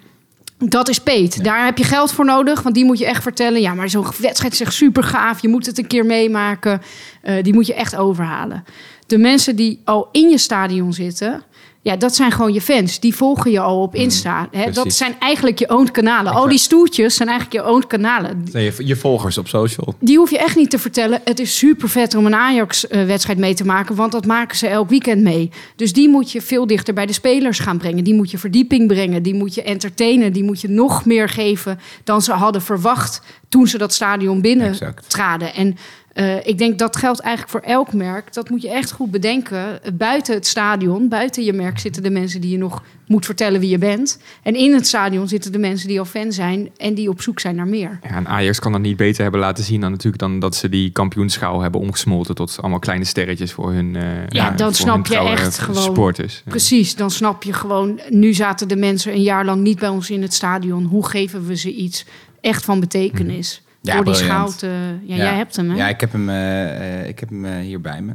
dat 0.58 0.90
is 0.90 1.00
peet. 1.00 1.44
Daar 1.44 1.66
heb 1.66 1.78
je 1.78 1.84
geld 1.84 2.12
voor 2.12 2.26
nodig, 2.26 2.62
want 2.62 2.76
die 2.76 2.86
moet 2.86 2.98
je 3.00 3.06
echt 3.06 3.24
vertellen. 3.24 3.62
Ja, 3.62 3.74
maar 3.74 3.90
zo'n 3.90 4.06
wedstrijd 4.20 4.54
is 4.54 4.62
echt 4.62 4.74
super 4.74 5.04
gaaf. 5.04 5.42
Je 5.42 5.48
moet 5.48 5.66
het 5.66 5.78
een 5.78 5.88
keer 5.88 6.06
meemaken. 6.06 6.82
Eh, 7.22 7.44
die 7.44 7.54
moet 7.54 7.68
je 7.68 7.74
echt 7.74 7.96
overhalen. 7.96 8.64
De 9.08 9.18
mensen 9.18 9.56
die 9.56 9.82
al 9.84 10.10
in 10.12 10.30
je 10.30 10.38
stadion 10.38 10.94
zitten, 10.94 11.44
ja, 11.84 11.96
dat 11.96 12.16
zijn 12.16 12.32
gewoon 12.32 12.54
je 12.54 12.62
fans. 12.62 13.00
Die 13.00 13.16
volgen 13.16 13.52
je 13.52 13.60
al 13.60 13.82
op 13.82 13.96
Insta. 13.96 14.48
Hè? 14.52 14.72
Dat 14.72 14.94
zijn 14.94 15.16
eigenlijk 15.20 15.60
je 15.60 15.70
owned 15.70 15.92
kanalen. 15.92 16.34
Al 16.34 16.48
die 16.48 16.58
stoeltjes 16.58 17.16
zijn 17.16 17.30
eigenlijk 17.30 17.64
je 17.64 17.72
owned 17.72 17.88
kanalen. 17.88 18.44
Nee, 18.52 18.64
je, 18.64 18.88
je 18.88 18.96
volgers 18.96 19.38
op 19.38 19.48
social. 19.48 19.96
Die 20.00 20.18
hoef 20.18 20.30
je 20.30 20.38
echt 20.38 20.56
niet 20.56 20.70
te 20.70 20.80
vertellen. 20.80 21.22
Het 21.24 21.40
is 21.40 21.58
super 21.58 21.90
vet 21.90 22.16
om 22.16 22.26
een 22.26 22.36
Ajax-wedstrijd 22.36 23.38
mee 23.38 23.54
te 23.54 23.66
maken, 23.66 23.96
want 23.96 24.12
dat 24.12 24.26
maken 24.26 24.58
ze 24.58 24.68
elk 24.68 24.90
weekend 24.90 25.22
mee. 25.22 25.52
Dus 25.76 25.94
die 25.94 26.10
moet 26.10 26.32
je 26.32 26.42
veel 26.42 26.68
dichter 26.68 26.94
bij 26.94 27.06
de 27.06 27.14
spelers 27.14 27.60
gaan 27.60 27.78
brengen. 27.78 28.04
Die 28.04 28.16
moet 28.16 28.32
je 28.32 28.38
verdieping 28.38 28.88
brengen. 28.88 29.24
Die 29.24 29.36
moet 29.36 29.56
je 29.56 29.64
entertainen. 29.64 30.34
Die 30.34 30.44
moet 30.44 30.62
je 30.62 30.70
nog 30.70 31.06
meer 31.06 31.30
geven 31.30 31.80
dan 32.04 32.22
ze 32.22 32.32
hadden 32.32 32.62
verwacht 32.62 33.22
toen 33.50 33.68
ze 33.68 33.78
dat 33.78 33.94
stadion 33.94 34.42
binnen 34.42 34.68
Exact. 34.68 35.10
traden. 35.10 35.54
En 35.54 35.78
eh, 36.14 36.46
ik 36.48 36.58
denk 36.58 36.80
dat 36.80 36.96
geldt 36.96 37.20
eigenlijk 37.20 37.52
voor 37.52 37.72
elk 37.72 37.94
merk. 37.94 38.34
Dat 38.34 38.50
moet 38.50 38.62
je 38.62 38.70
echt 38.72 38.92
goed 38.92 39.12
bedenken. 39.12 39.80
Buiten 39.94 40.34
het 40.34 40.48
stadion, 40.48 41.08
buiten 41.10 41.44
je 41.44 41.54
merk 41.54 41.80
zitten 41.80 42.04
de 42.04 42.10
mensen 42.10 42.42
die 42.42 42.52
je 42.52 42.58
nog 42.58 42.84
moet 43.08 43.26
vertellen 43.26 43.60
wie 43.60 43.70
je 43.70 43.78
bent. 43.78 44.20
En 44.44 44.56
in 44.56 44.74
het 44.74 44.88
stadion 44.88 45.28
zitten 45.28 45.52
de 45.52 45.58
mensen 45.58 45.88
die 45.88 46.00
al 46.00 46.06
fan 46.06 46.32
zijn 46.32 46.70
en 46.78 46.94
die 46.94 47.10
op 47.10 47.22
zoek 47.22 47.40
zijn 47.40 47.56
naar 47.56 47.68
meer. 47.68 48.00
Ja, 48.04 48.10
en 48.10 48.28
Ajax 48.28 48.60
kan 48.60 48.72
dat 48.72 48.82
niet 48.82 48.98
beter 48.98 49.22
hebben 49.22 49.40
laten 49.40 49.64
zien 49.64 49.82
dan 49.82 49.92
natuurlijk 49.92 50.22
dan 50.22 50.40
dat 50.40 50.56
ze 50.56 50.70
die 50.70 50.92
kampioenschaal 50.92 51.62
hebben 51.62 51.82
omgesmolten 51.82 52.36
tot 52.36 52.58
allemaal 52.62 52.80
kleine 52.80 53.06
sterretjes 53.06 53.52
voor 53.52 53.72
hun, 53.72 53.96
eh, 53.96 54.28
Ja, 54.28 54.50
dan 54.52 54.74
snap 54.74 55.08
je 55.08 55.18
echt 55.18 55.58
gewoon- 55.58 55.82
supporters. 55.82 56.42
Ja. 56.46 56.50
Precies, 56.52 56.96
dan 56.96 57.12
snap 57.12 57.44
je 57.44 57.54
gewoon. 57.54 58.00
Nu 58.10 58.34
zaten 58.34 58.68
de 58.68 58.76
mensen 58.76 59.14
een 59.14 59.22
jaar 59.24 59.46
lang 59.46 59.62
niet 59.62 59.80
bij 59.80 59.90
ons 59.90 60.10
in 60.10 60.22
het 60.22 60.34
stadion. 60.34 60.84
Hoe 60.84 61.08
geven 61.08 61.46
we 61.46 61.56
ze 61.56 61.74
iets 61.74 62.06
echt 62.42 62.66
van 62.66 62.80
betekenis? 62.80 63.62
Ja, 63.84 63.96
Door 63.96 64.06
die 64.06 64.14
schaal 64.14 64.52
te... 64.52 64.68
Ja, 65.06 65.16
jij 65.16 65.36
hebt 65.36 65.56
hem, 65.56 65.70
hè? 65.70 65.76
Ja, 65.76 65.88
ik 65.88 66.00
heb 66.02 66.12
hem, 66.12 66.30
eh, 66.30 67.08
ik 67.08 67.20
heb 67.20 67.30
hem 67.30 67.46
eh, 67.46 67.58
hier 67.58 67.82
bij 67.82 68.02
me. 68.02 68.14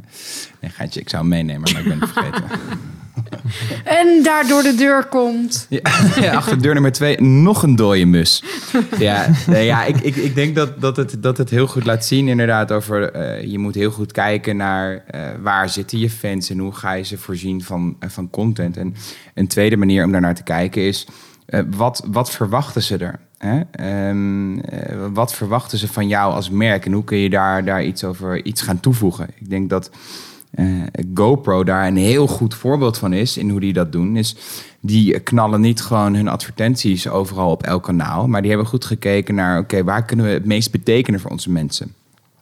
Nee, 0.59 0.71
gaatje, 0.71 0.99
ik 0.99 1.09
zou 1.09 1.21
hem 1.21 1.31
meenemen, 1.31 1.71
maar 1.71 1.81
ik 1.81 1.87
ben 1.87 1.99
het 1.99 2.09
vergeten. 2.13 2.43
En 3.83 4.23
daar 4.23 4.47
door 4.47 4.61
de 4.63 4.75
deur 4.75 5.05
komt... 5.05 5.65
Ja, 5.69 5.79
ja, 6.21 6.33
achter 6.33 6.61
deur 6.61 6.73
nummer 6.73 6.91
twee 6.91 7.21
nog 7.21 7.63
een 7.63 7.75
dode 7.75 8.05
mus. 8.05 8.43
Ja, 8.97 9.27
nee, 9.47 9.65
ja 9.65 9.83
ik, 9.85 9.97
ik, 9.97 10.15
ik 10.15 10.35
denk 10.35 10.55
dat, 10.55 10.81
dat, 10.81 10.97
het, 10.97 11.23
dat 11.23 11.37
het 11.37 11.49
heel 11.49 11.67
goed 11.67 11.85
laat 11.85 12.05
zien 12.05 12.27
inderdaad 12.27 12.71
over... 12.71 13.11
eh, 13.11 13.43
je 13.43 13.59
moet 13.59 13.75
heel 13.75 13.91
goed 13.91 14.11
kijken 14.11 14.57
naar 14.57 15.03
waar 15.41 15.69
zitten 15.69 15.99
je 15.99 16.09
fans... 16.09 16.49
en 16.49 16.57
hoe 16.59 16.73
ga 16.73 16.93
je 16.93 17.03
ze 17.03 17.17
voorzien 17.17 17.63
van, 17.63 17.95
van 17.99 18.29
content. 18.29 18.77
En 18.77 18.95
een 19.33 19.47
tweede 19.47 19.77
manier 19.77 20.03
om 20.05 20.11
daarnaar 20.11 20.35
te 20.35 20.43
kijken 20.43 20.81
is... 20.81 21.07
wat, 21.69 22.05
wat 22.11 22.31
verwachten 22.31 22.81
ze 22.81 22.97
er? 22.97 23.19
Ehm, 23.39 24.59
eh, 24.59 24.95
wat 25.13 25.33
verwachten 25.33 25.77
ze 25.77 25.87
van 25.87 26.07
jou 26.07 26.33
als 26.33 26.49
merk? 26.49 26.85
En 26.85 26.91
hoe 26.91 27.03
kun 27.03 27.17
je 27.17 27.29
daar, 27.29 27.65
daar 27.65 27.83
iets 27.83 28.03
over 28.03 28.45
iets 28.45 28.61
gaan 28.61 28.79
toevoegen? 28.79 29.27
Ik 29.39 29.49
denk 29.49 29.69
dat... 29.69 29.89
eh, 30.51 30.65
GoPro 31.13 31.63
daar 31.63 31.87
een 31.87 31.97
heel 31.97 32.27
goed 32.27 32.55
voorbeeld 32.55 32.97
van 32.97 33.13
is 33.13 33.37
in 33.37 33.49
hoe 33.49 33.59
die 33.59 33.73
dat 33.73 33.91
doen. 33.91 34.15
Is 34.15 34.35
die 34.79 35.19
knallen 35.19 35.61
niet 35.61 35.81
gewoon 35.81 36.15
hun 36.15 36.27
advertenties 36.27 37.07
overal 37.07 37.51
op 37.51 37.63
elk 37.63 37.83
kanaal, 37.83 38.27
maar 38.27 38.41
die 38.41 38.49
hebben 38.49 38.67
goed 38.67 38.85
gekeken 38.85 39.35
naar 39.35 39.59
oké, 39.59 39.83
waar 39.83 40.05
kunnen 40.05 40.25
we 40.25 40.31
het 40.31 40.45
meest 40.45 40.71
betekenen 40.71 41.19
voor 41.19 41.31
onze 41.31 41.51
mensen. 41.51 41.93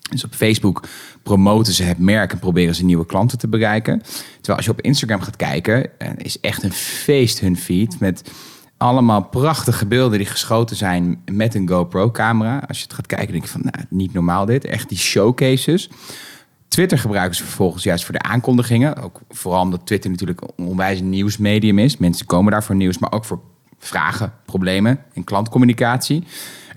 Dus 0.10 0.24
op 0.24 0.34
Facebook 0.34 0.84
promoten 1.24 1.74
ze 1.74 1.84
het 1.84 2.00
merk 2.00 2.32
en 2.32 2.40
proberen 2.40 2.76
ze 2.76 2.86
nieuwe 2.86 3.06
klanten 3.06 3.38
te 3.38 3.48
bereiken. 3.48 4.02
Terwijl 4.36 4.58
als 4.58 4.66
je 4.66 4.72
op 4.72 4.82
Instagram 4.82 5.22
gaat 5.22 5.36
kijken, 5.36 6.00
eh, 6.00 6.10
is 6.18 6.40
echt 6.40 6.64
een 6.64 6.74
feest 6.74 7.40
hun 7.40 7.58
feed 7.58 8.00
met 8.00 8.32
allemaal 8.78 9.24
prachtige 9.24 9.86
beelden 9.86 10.18
die 10.18 10.28
geschoten 10.28 10.76
zijn 10.76 11.22
met 11.32 11.56
een 11.56 11.70
GoPro-camera. 11.70 12.64
Als 12.68 12.78
je 12.78 12.84
het 12.84 12.94
gaat 12.94 13.08
kijken, 13.08 13.32
denk 13.32 13.44
je 13.44 13.50
van, 13.50 13.62
nou, 13.64 13.86
niet 13.90 14.14
normaal 14.14 14.46
dit. 14.46 14.66
Echt 14.66 14.90
die 14.90 14.98
showcases. 14.98 15.90
Twitter 16.68 16.98
gebruiken 16.98 17.36
ze 17.36 17.44
vervolgens 17.44 17.84
juist 17.84 18.06
voor 18.06 18.14
de 18.14 18.22
aankondigingen. 18.22 18.96
Ook 18.96 19.20
vooral 19.30 19.62
omdat 19.62 19.86
Twitter 19.86 20.10
natuurlijk 20.10 20.42
een 20.42 20.66
onwijs 20.66 21.02
nieuwsmedium 21.02 21.80
is. 21.80 21.98
Mensen 21.98 22.26
komen 22.26 22.52
daar 22.52 22.64
voor 22.64 22.76
nieuws, 22.76 22.98
maar 22.98 23.12
ook 23.12 23.26
voor 23.26 23.40
vragen, 23.78 24.34
problemen 24.46 25.00
en 25.14 25.24
klantcommunicatie. 25.24 26.24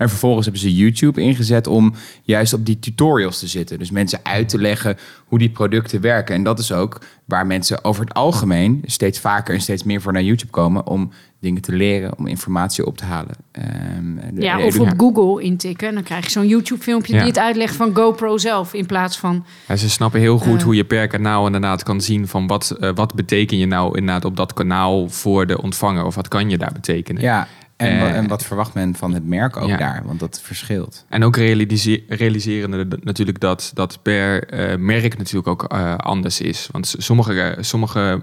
En 0.01 0.09
vervolgens 0.09 0.45
hebben 0.45 0.63
ze 0.63 0.75
YouTube 0.75 1.21
ingezet 1.21 1.67
om 1.67 1.93
juist 2.23 2.53
op 2.53 2.65
die 2.65 2.79
tutorials 2.79 3.39
te 3.39 3.47
zitten. 3.47 3.79
Dus 3.79 3.91
mensen 3.91 4.19
uit 4.23 4.49
te 4.49 4.57
leggen 4.57 4.97
hoe 5.25 5.39
die 5.39 5.49
producten 5.49 6.01
werken. 6.01 6.35
En 6.35 6.43
dat 6.43 6.59
is 6.59 6.71
ook 6.71 7.01
waar 7.25 7.47
mensen 7.47 7.83
over 7.83 8.03
het 8.03 8.13
algemeen 8.13 8.81
steeds 8.85 9.19
vaker 9.19 9.53
en 9.53 9.61
steeds 9.61 9.83
meer 9.83 10.01
voor 10.01 10.13
naar 10.13 10.23
YouTube 10.23 10.51
komen 10.51 10.87
om 10.87 11.11
dingen 11.39 11.61
te 11.61 11.71
leren, 11.73 12.17
om 12.17 12.27
informatie 12.27 12.85
op 12.85 12.97
te 12.97 13.05
halen. 13.05 13.35
Ehm, 13.51 14.41
Ja, 14.41 14.59
of 14.65 14.79
op 14.79 14.93
Google 14.97 15.43
intikken. 15.43 15.87
En 15.87 15.93
dan 15.93 16.03
krijg 16.03 16.23
je 16.23 16.31
zo'n 16.31 16.47
YouTube-filmpje 16.47 17.13
Ja. 17.13 17.19
die 17.19 17.27
het 17.27 17.39
uitlegt 17.39 17.75
van 17.75 17.95
GoPro 17.95 18.37
zelf. 18.37 18.73
In 18.73 18.85
plaats 18.85 19.17
van... 19.17 19.45
Ja, 19.67 19.75
ze 19.75 19.89
snappen 19.89 20.19
heel 20.19 20.37
goed 20.37 20.57
Eh. 20.59 20.63
hoe 20.63 20.75
je 20.75 20.83
per 20.85 21.07
kanaal 21.07 21.45
inderdaad 21.45 21.83
kan 21.83 22.01
zien 22.01 22.27
van 22.27 22.47
wat, 22.47 22.69
eh, 22.79 22.89
wat 22.95 23.13
beteken 23.15 23.57
je 23.57 23.65
nou 23.65 23.97
inderdaad 23.97 24.25
op 24.25 24.35
dat 24.37 24.53
kanaal 24.53 25.09
voor 25.09 25.47
de 25.47 25.61
ontvanger 25.61 26.05
of 26.05 26.15
wat 26.15 26.27
kan 26.27 26.49
je 26.49 26.57
daar 26.57 26.73
betekenen. 26.73 27.21
Ja, 27.21 27.47
en, 27.81 27.99
Eh, 27.99 28.15
en 28.17 28.27
wat 28.27 28.45
verwacht 28.45 28.73
men 28.73 28.95
van 28.95 29.13
het 29.13 29.27
merk 29.27 29.57
ook 29.57 29.69
ja. 29.69 29.77
daar? 29.77 30.01
Want 30.05 30.19
dat 30.19 30.39
verschilt. 30.43 31.05
En 31.09 31.23
ook 31.23 31.35
realise- 31.35 32.03
realiseren 32.07 32.99
natuurlijk 33.03 33.39
dat, 33.39 33.71
dat 33.73 33.99
per 34.01 34.43
eh, 34.49 34.77
merk 34.77 35.17
natuurlijk 35.17 35.47
ook 35.47 35.63
eh, 35.63 35.95
anders 35.95 36.41
is. 36.41 36.69
Want 36.71 36.95
sommige, 36.97 37.57
sommige 37.59 38.21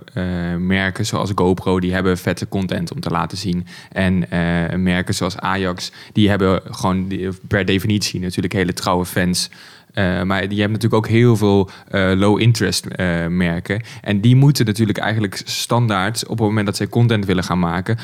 merken 0.59 1.07
zoals 1.07 1.33
GoPro, 1.35 1.81
die 1.81 1.93
hebben 1.93 2.19
vette 2.19 2.49
content 2.49 2.93
om 2.93 3.01
te 3.01 3.11
laten 3.11 3.39
zien. 3.39 3.67
En 3.93 4.27
merken 4.83 5.15
zoals 5.15 5.37
Ajax, 5.39 5.93
die 6.13 6.29
hebben 6.29 6.61
gewoon 6.71 7.09
die- 7.09 7.29
per 7.49 7.65
definitie 7.65 8.21
natuurlijk 8.21 8.55
hele 8.55 8.73
trouwe 8.73 9.05
fans. 9.07 9.51
Maar 10.25 10.49
die 10.49 10.61
hebben 10.61 10.73
natuurlijk 10.79 10.95
ook 10.95 11.09
heel 11.09 11.37
veel 11.37 11.71
low-interest 12.15 12.87
merken. 13.29 13.83
En 14.03 14.21
die 14.21 14.37
moeten 14.37 14.67
natuurlijk 14.67 14.99
eigenlijk 14.99 15.41
standaard, 15.45 16.23
op 16.27 16.39
het 16.39 16.47
moment 16.47 16.67
dat 16.67 16.77
zij 16.77 16.87
content 16.89 17.25
willen 17.27 17.45
gaan 17.45 17.59
maken, 17.59 17.97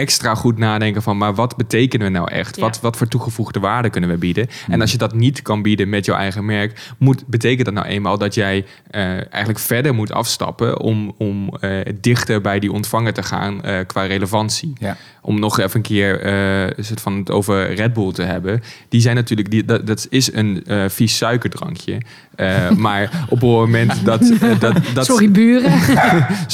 extra 0.00 0.34
goed 0.34 0.58
nadenken 0.58 1.02
van, 1.02 1.16
maar 1.16 1.34
wat 1.34 1.56
betekenen 1.56 2.06
we 2.06 2.12
nou 2.12 2.30
echt? 2.30 2.56
Ja. 2.56 2.62
Wat, 2.62 2.80
wat 2.80 2.96
voor 2.96 3.08
toegevoegde 3.08 3.60
waarde 3.60 3.90
kunnen 3.90 4.10
we 4.10 4.16
bieden? 4.16 4.46
En 4.68 4.80
als 4.80 4.92
je 4.92 4.98
dat 4.98 5.14
niet 5.14 5.42
kan 5.42 5.62
bieden 5.62 5.88
met 5.88 6.04
jouw 6.04 6.16
eigen 6.16 6.44
merk, 6.44 6.94
moet, 6.98 7.26
betekent 7.26 7.64
dat 7.64 7.74
nou 7.74 7.86
eenmaal 7.86 8.18
dat 8.18 8.34
jij 8.34 8.64
eh, 8.90 9.02
eigenlijk 9.12 9.58
verder 9.58 9.94
moet 9.94 10.12
afstappen 10.12 10.80
om, 10.80 11.14
om 11.18 11.54
eh, 11.60 11.70
dichter 12.00 12.40
bij 12.40 12.58
die 12.58 12.72
ontvanger 12.72 13.12
te 13.12 13.22
gaan 13.22 13.62
eh, 13.62 13.78
qua 13.86 14.02
relevantie. 14.04 14.72
Ja. 14.78 14.96
Om 15.22 15.40
nog 15.40 15.58
even 15.58 15.76
een 15.76 15.82
keer 15.82 16.20
eh, 16.20 16.84
soort 16.84 17.00
van 17.00 17.16
het 17.16 17.30
over 17.30 17.74
Red 17.74 17.92
Bull 17.92 18.12
te 18.12 18.22
hebben. 18.22 18.62
Die 18.88 19.00
zijn 19.00 19.14
natuurlijk, 19.14 19.50
die, 19.50 19.64
dat, 19.64 19.86
dat 19.86 20.06
is 20.10 20.32
een 20.32 20.62
eh, 20.66 20.84
vies 20.88 21.16
suikerdrankje. 21.16 22.00
Eh, 22.36 22.70
maar 22.86 23.10
op 23.28 23.40
het 23.40 23.50
moment 23.50 24.04
dat... 24.04 24.32
dat, 24.60 24.76
dat 24.94 25.04
Sorry, 25.04 25.30
buren. 25.30 25.72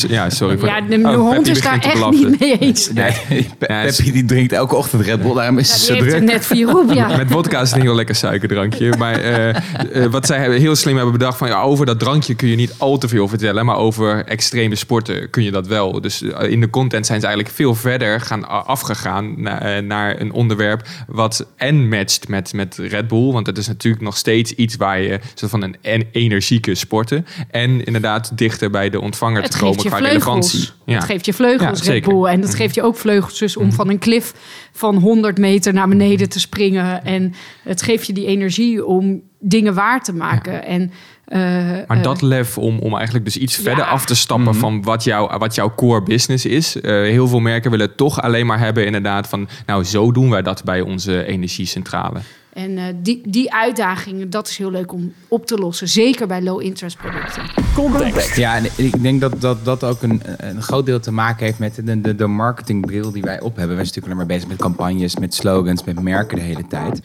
Ja, 0.09 0.31
sorry. 0.31 0.59
Voor 0.59 0.69
Ja, 0.69 0.81
de, 0.81 0.97
Oh, 1.05 1.15
hond 1.15 1.49
is 1.49 1.61
daar 1.61 1.79
echt 1.79 2.11
niet 2.11 2.41
mee 2.41 2.59
eens. 2.59 2.93
Nee, 2.93 3.13
Pe- 3.59 3.67
Ja, 3.73 3.83
is- 3.83 3.97
Peppy 3.97 4.13
die 4.13 4.25
drinkt 4.25 4.53
elke 4.53 4.75
ochtend 4.77 5.03
Red 5.03 5.23
Bull, 5.23 5.35
daarom 5.35 5.59
is 5.59 5.69
Ja, 5.71 5.77
ze 5.77 5.97
er 5.97 6.09
druk. 6.09 6.23
net 6.23 6.47
vier 6.47 6.79
op, 6.79 6.93
ja. 6.93 7.17
Met 7.17 7.31
vodka 7.31 7.61
is 7.61 7.69
het 7.69 7.77
een 7.79 7.85
heel 7.85 7.95
lekker 7.95 8.15
suikerdrankje. 8.15 8.97
Maar 8.99 9.15
eh, 9.21 9.49
eh, 9.49 10.11
wat 10.11 10.27
zij 10.27 10.39
hebben, 10.39 10.59
heel 10.61 10.77
slim 10.77 10.95
hebben 10.95 11.13
bedacht... 11.13 11.39
van 11.39 11.49
ja, 11.49 11.61
over 11.61 11.87
dat 11.87 11.99
drankje 11.99 12.35
kun 12.35 12.49
je 12.49 12.57
niet 12.57 12.75
al 12.79 12.99
te 12.99 13.09
veel 13.09 13.29
vertellen... 13.29 13.65
maar 13.65 13.77
over 13.77 14.25
extreme 14.25 14.75
sporten 14.75 15.31
kun 15.31 15.43
je 15.43 15.51
dat 15.51 15.67
wel. 15.67 16.01
Dus 16.01 16.23
eh, 16.23 16.51
in 16.51 16.61
de 16.61 16.71
content 16.71 17.07
zijn 17.07 17.21
ze 17.21 17.27
eigenlijk 17.27 17.57
veel 17.57 17.75
verder 17.75 18.21
gaan 18.21 18.49
afgegaan... 18.67 19.35
na- 19.43 19.81
naar 19.81 20.21
een 20.21 20.33
onderwerp 20.33 20.83
wat 21.07 21.47
en 21.57 21.89
matcht 21.89 22.29
met, 22.29 22.53
met 22.53 22.77
Red 22.77 23.09
Bull. 23.09 23.33
Want 23.33 23.47
het 23.47 23.59
is 23.59 23.67
natuurlijk 23.67 24.03
nog 24.05 24.17
steeds 24.17 24.53
iets 24.53 24.77
waar 24.77 25.01
je... 25.01 25.19
soort 25.35 25.51
van 25.51 25.63
een 25.63 25.77
en- 25.83 26.09
energieke 26.13 26.75
sporten... 26.75 27.27
en 27.51 27.85
inderdaad 27.85 28.31
dichter 28.39 28.71
bij 28.71 28.91
de 28.91 29.01
ontvanger 29.01 29.43
Het 29.43 29.51
te 29.51 29.59
komen 29.59 29.77
qua 29.85 29.97
vleugels. 29.97 30.13
relevantie. 30.53 30.69
Ja. 30.87 30.95
Het 30.95 31.05
geeft 31.05 31.27
je 31.27 31.33
vleugels, 31.33 31.63
Ja, 31.63 31.69
Red 31.69 31.85
zeker. 31.85 32.13
Mhm. 32.13 32.21
Bull. 32.21 32.31
En 32.31 32.49
geeft 32.49 32.75
je 32.75 32.83
ook 32.83 32.97
vleugels 32.97 33.39
dus 33.39 33.57
om 33.57 33.73
van 33.73 33.91
een 33.91 33.99
klif 33.99 34.35
van 34.73 34.97
100 34.97 35.39
meter 35.39 35.73
naar 35.73 35.89
beneden 35.89 36.29
te 36.29 36.41
springen. 36.41 37.05
En 37.05 37.35
het 37.63 37.83
geeft 37.83 38.07
je 38.07 38.13
die 38.13 38.27
energie 38.27 38.85
om 38.85 39.23
dingen 39.39 39.75
waar 39.75 40.03
te 40.03 40.13
maken. 40.13 40.65
En, 40.65 40.93
eh, 41.25 41.41
Maar 41.87 41.97
eh, 41.97 42.03
dat 42.03 42.23
lef 42.23 42.59
om, 42.59 42.79
om 42.79 42.95
eigenlijk 42.95 43.25
dus 43.25 43.37
iets 43.37 43.57
verder 43.57 43.85
af 43.85 44.05
te 44.05 44.15
stappen 44.15 44.55
van 44.55 44.83
wat, 44.83 45.05
jou, 45.05 45.39
wat 45.39 45.55
jouw 45.55 45.75
core 45.75 46.03
business 46.03 46.45
is. 46.45 46.81
Eh, 46.81 46.93
heel 46.93 47.29
veel 47.29 47.41
merken 47.41 47.71
willen 47.71 47.87
het 47.87 47.97
toch 47.97 48.23
alleen 48.23 48.47
maar 48.47 48.59
hebben 48.59 48.87
inderdaad 48.87 49.29
van... 49.29 49.49
nou, 49.67 49.85
zo 49.85 50.13
doen 50.13 50.31
wij 50.31 50.43
dat 50.43 50.65
bij 50.65 50.81
onze 50.81 51.25
energiecentrale. 51.25 52.21
En 52.57 52.79
eh, 52.79 52.85
die, 53.03 53.21
die 53.25 53.53
uitdagingen, 53.53 54.31
dat 54.31 54.49
is 54.49 54.57
heel 54.57 54.71
leuk 54.71 54.93
om 54.93 55.13
op 55.29 55.47
te 55.47 55.57
lossen. 55.57 55.89
Zeker 55.89 56.27
bij 56.27 56.43
low-interest 56.43 56.97
producten. 56.97 57.43
Ja, 58.35 58.57
en 58.57 58.65
ik 58.77 59.03
denk 59.03 59.21
dat 59.21 59.41
dat, 59.41 59.65
dat 59.65 59.85
ook 59.85 60.03
een, 60.03 60.23
een 60.37 60.63
groot 60.63 60.87
deel 60.87 61.01
te 61.01 61.13
maken 61.13 61.45
heeft 61.45 61.59
met 61.59 61.75
de, 61.85 62.01
de, 62.01 62.15
de 62.15 62.27
marketingbril 62.27 63.13
die 63.13 63.23
wij 63.23 63.41
op 63.41 63.57
hebben. 63.57 63.77
Wij 63.77 63.85
zijn 63.85 63.87
natuurlijk 63.87 64.07
alleen 64.07 64.17
maar 64.17 64.27
bezig 64.27 64.49
met 64.49 64.59
campagnes, 64.59 65.17
met 65.17 65.35
slogans, 65.35 65.85
met 65.85 66.03
merken 66.03 66.37
de 66.37 66.43
hele 66.43 66.67
tijd. 66.67 67.01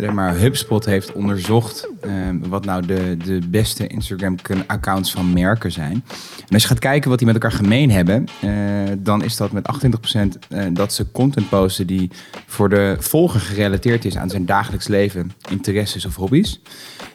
Ja, 0.00 0.12
maar 0.12 0.38
HubSpot 0.38 0.84
heeft 0.84 1.12
onderzocht 1.12 1.88
eh, 2.00 2.12
wat 2.48 2.64
nou 2.64 2.86
de, 2.86 3.16
de 3.24 3.38
beste 3.48 3.86
Instagram-accounts 3.86 5.12
van 5.12 5.32
merken 5.32 5.72
zijn. 5.72 6.04
En 6.48 6.52
als 6.52 6.62
je 6.62 6.68
gaat 6.68 6.78
kijken 6.78 7.08
wat 7.10 7.18
die 7.18 7.26
met 7.26 7.36
elkaar 7.36 7.58
gemeen 7.58 7.90
hebben, 7.90 8.26
eh, 8.40 8.50
dan 8.98 9.22
is 9.22 9.36
dat 9.36 9.52
met 9.52 9.66
28% 9.66 10.38
eh, 10.48 10.64
dat 10.72 10.92
ze 10.92 11.10
content 11.10 11.48
posten 11.48 11.86
die 11.86 12.10
voor 12.46 12.68
de 12.68 12.96
volger 12.98 13.40
gerelateerd 13.40 14.04
is 14.04 14.16
aan 14.16 14.30
zijn 14.30 14.46
dagelijks 14.46 14.62
leven, 14.86 15.32
interesses 15.50 16.04
of 16.04 16.16
hobby's. 16.16 16.60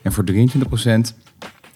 En 0.01 0.12
voor 0.12 0.23
23% 0.31 0.38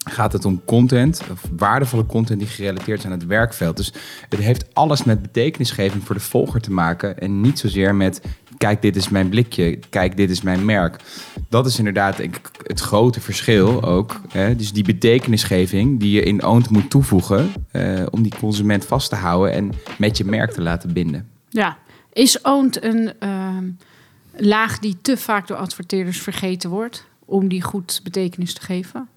gaat 0.04 0.34
het 0.34 0.46
om 0.46 0.62
content, 0.66 1.22
of 1.32 1.42
waardevolle 1.58 2.06
content 2.06 2.40
die 2.40 2.48
gerelateerd 2.48 3.00
is 3.00 3.06
aan 3.06 3.12
het 3.12 3.26
werkveld. 3.26 3.78
Dus 3.78 3.94
het 4.30 4.40
heeft 4.40 4.74
alles 4.74 5.04
met 5.04 5.22
betekenisgeving 5.22 6.04
voor 6.04 6.16
de 6.16 6.22
volger 6.22 6.62
te 6.62 6.72
maken 6.72 7.20
en 7.20 7.42
niet 7.42 7.60
zozeer 7.60 7.96
met 7.96 8.22
kijk 8.58 8.82
dit 8.82 8.96
is 8.96 9.10
mijn 9.10 9.30
blikje, 9.30 9.80
kijk 9.90 10.18
dit 10.18 10.30
is 10.30 10.42
mijn 10.42 10.66
merk. 10.66 10.96
Dat 11.50 11.66
is 11.66 11.78
inderdaad 11.78 12.18
het 12.64 12.80
grote 12.80 13.22
verschil 13.22 13.84
ook. 13.84 14.22
Hè? 14.30 14.56
Dus 14.56 14.74
die 14.74 14.84
betekenisgeving 14.84 16.00
die 16.00 16.12
je 16.12 16.22
in 16.22 16.46
Owned 16.46 16.70
moet 16.70 16.90
toevoegen 16.90 17.52
eh, 17.72 18.04
om 18.10 18.22
die 18.22 18.34
consument 18.40 18.86
vast 18.86 19.10
te 19.10 19.16
houden 19.16 19.54
en 19.54 19.72
met 19.98 20.18
je 20.18 20.26
merk 20.26 20.52
te 20.52 20.62
laten 20.62 20.94
binden. 20.94 21.28
Ja. 21.50 21.78
Is 22.14 22.42
owned 22.42 22.84
een 22.84 23.14
ehm, 23.20 23.70
laag 24.36 24.80
die 24.80 24.98
te 25.02 25.18
vaak 25.18 25.48
door 25.48 25.58
adverteerders 25.58 26.22
vergeten 26.22 26.70
wordt? 26.70 27.06
Om 27.26 27.48
die 27.48 27.62
goed 27.62 28.00
betekenis 28.04 28.54
te 28.54 28.62
geven? 28.62 29.10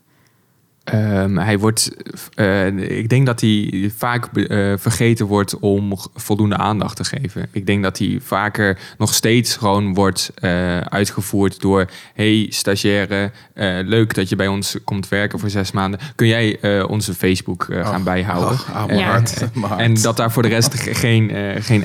Ehm, 0.87 1.37
hij 1.37 1.59
wordt, 1.59 1.91
eh, 2.35 2.67
ik 2.99 3.09
denk 3.09 3.27
dat 3.27 3.41
hij 3.41 3.91
vaak 3.97 4.37
eh, 4.37 4.73
vergeten 4.77 5.27
wordt 5.27 5.59
om 5.59 5.97
voldoende 6.15 6.57
aandacht 6.57 6.97
te 6.97 7.05
geven. 7.05 7.49
Ik 7.53 7.67
denk 7.67 7.83
dat 7.83 7.99
hij 7.99 8.19
vaker 8.23 8.79
nog 8.99 9.15
steeds 9.15 9.57
gewoon 9.57 9.95
wordt 9.95 10.31
eh, 10.35 10.81
uitgevoerd 10.81 11.61
door... 11.61 11.87
hey 12.15 12.47
stagiaire, 12.49 13.31
leuk 13.85 14.15
dat 14.15 14.29
je 14.29 14.37
bij 14.37 14.47
ons 14.47 14.77
komt 14.85 15.09
werken 15.09 15.39
voor 15.39 15.51
zes 15.51 15.73
maanden. 15.73 16.01
Kun 16.15 16.27
jij 16.27 16.59
onze 16.87 17.15
Facebook 17.15 17.67
gaan 17.71 18.03
bijhouden? 18.03 18.59
Oh, 18.75 18.85
oh, 18.91 18.99
Ja. 18.99 19.23
En 19.77 19.95
dat 19.95 20.17
daar 20.17 20.33
voor 20.33 20.43
de 20.43 20.49
rest 20.49 20.75
ge- 20.75 20.95
geen, 20.95 21.31
geen 21.63 21.85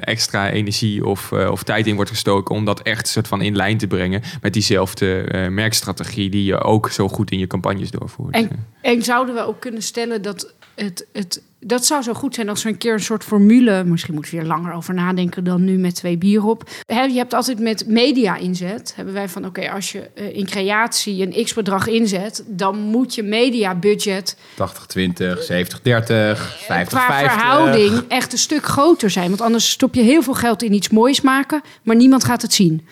extra 0.00 0.50
energie 0.50 1.06
of, 1.06 1.32
of 1.32 1.62
tijd 1.62 1.86
in 1.86 1.94
wordt 1.94 2.10
gestoken 2.10 2.54
om 2.54 2.64
dat 2.64 2.80
echt 2.80 3.08
soort 3.08 3.28
van 3.28 3.42
in 3.42 3.56
lijn 3.56 3.78
te 3.78 3.86
brengen 3.86 4.22
met 4.40 4.52
diezelfde 4.52 5.26
merkstrategie 5.50 6.30
die 6.30 6.44
je 6.44 6.60
ook 6.60 6.90
zo 6.90 7.08
goed 7.08 7.30
in 7.30 7.38
je 7.38 7.46
campagnes 7.46 7.90
En, 8.30 8.50
en 8.80 9.02
zouden 9.02 9.34
we 9.34 9.46
ook 9.46 9.60
kunnen 9.60 9.82
stellen 9.82 10.22
dat 10.22 10.52
het, 10.74 11.06
het... 11.12 11.42
Dat 11.66 11.86
zou 11.86 12.02
zo 12.02 12.14
goed 12.14 12.34
zijn 12.34 12.48
als 12.48 12.62
we 12.62 12.68
een 12.68 12.78
keer 12.78 12.92
een 12.92 13.00
soort 13.00 13.24
formule... 13.24 13.84
Misschien 13.84 14.14
moet 14.14 14.24
ik 14.26 14.30
weer 14.30 14.44
langer 14.44 14.72
over 14.72 14.94
nadenken 14.94 15.44
dan 15.44 15.64
nu 15.64 15.78
met 15.78 15.94
twee 15.94 16.18
bier 16.18 16.44
op. 16.44 16.70
Hè, 16.86 17.02
je 17.02 17.16
hebt 17.16 17.34
altijd 17.34 17.58
met 17.58 17.86
media 17.86 18.36
inzet. 18.36 18.92
Hebben 18.96 19.14
wij 19.14 19.28
van, 19.28 19.46
oké, 19.46 19.70
als 19.70 19.92
je 19.92 20.10
eh, 20.14 20.36
in 20.36 20.46
creatie 20.46 21.26
een 21.26 21.44
x-bedrag 21.44 21.86
inzet... 21.86 22.44
dan 22.46 22.78
moet 22.78 23.14
je 23.14 23.22
media 23.22 23.74
budget 23.74 24.36
80, 24.54 24.86
20, 24.86 25.42
70, 25.42 25.80
30, 25.82 26.56
50, 26.66 26.98
qua 26.98 27.06
50. 27.06 27.32
verhouding 27.32 28.02
echt 28.08 28.32
een 28.32 28.38
stuk 28.38 28.64
groter 28.64 29.10
zijn. 29.10 29.28
Want 29.28 29.40
anders 29.40 29.70
stop 29.70 29.94
je 29.94 30.02
heel 30.02 30.22
veel 30.22 30.34
geld 30.34 30.62
in 30.62 30.72
iets 30.72 30.88
moois 30.88 31.20
maken, 31.20 31.62
maar 31.82 31.96
niemand 31.96 32.24
gaat 32.24 32.42
het 32.42 32.52
zien. 32.52 32.86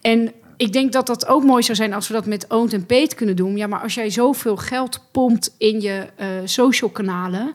En 0.00 0.32
ik 0.56 0.72
denk 0.72 0.92
dat 0.92 1.06
dat 1.06 1.26
ook 1.26 1.44
mooi 1.44 1.62
zou 1.62 1.76
zijn 1.76 1.92
als 1.92 2.08
we 2.08 2.14
dat 2.14 2.26
met 2.26 2.46
Owned 2.48 2.72
en 2.72 2.86
Paid 2.86 3.14
kunnen 3.14 3.36
doen. 3.36 3.56
Ja, 3.56 3.66
maar 3.66 3.80
als 3.80 3.94
jij 3.94 4.10
zoveel 4.10 4.56
geld 4.56 5.00
pompt 5.10 5.54
in 5.58 5.80
je 5.80 6.06
eh, 6.16 6.26
social 6.44 6.90
kanalen... 6.90 7.54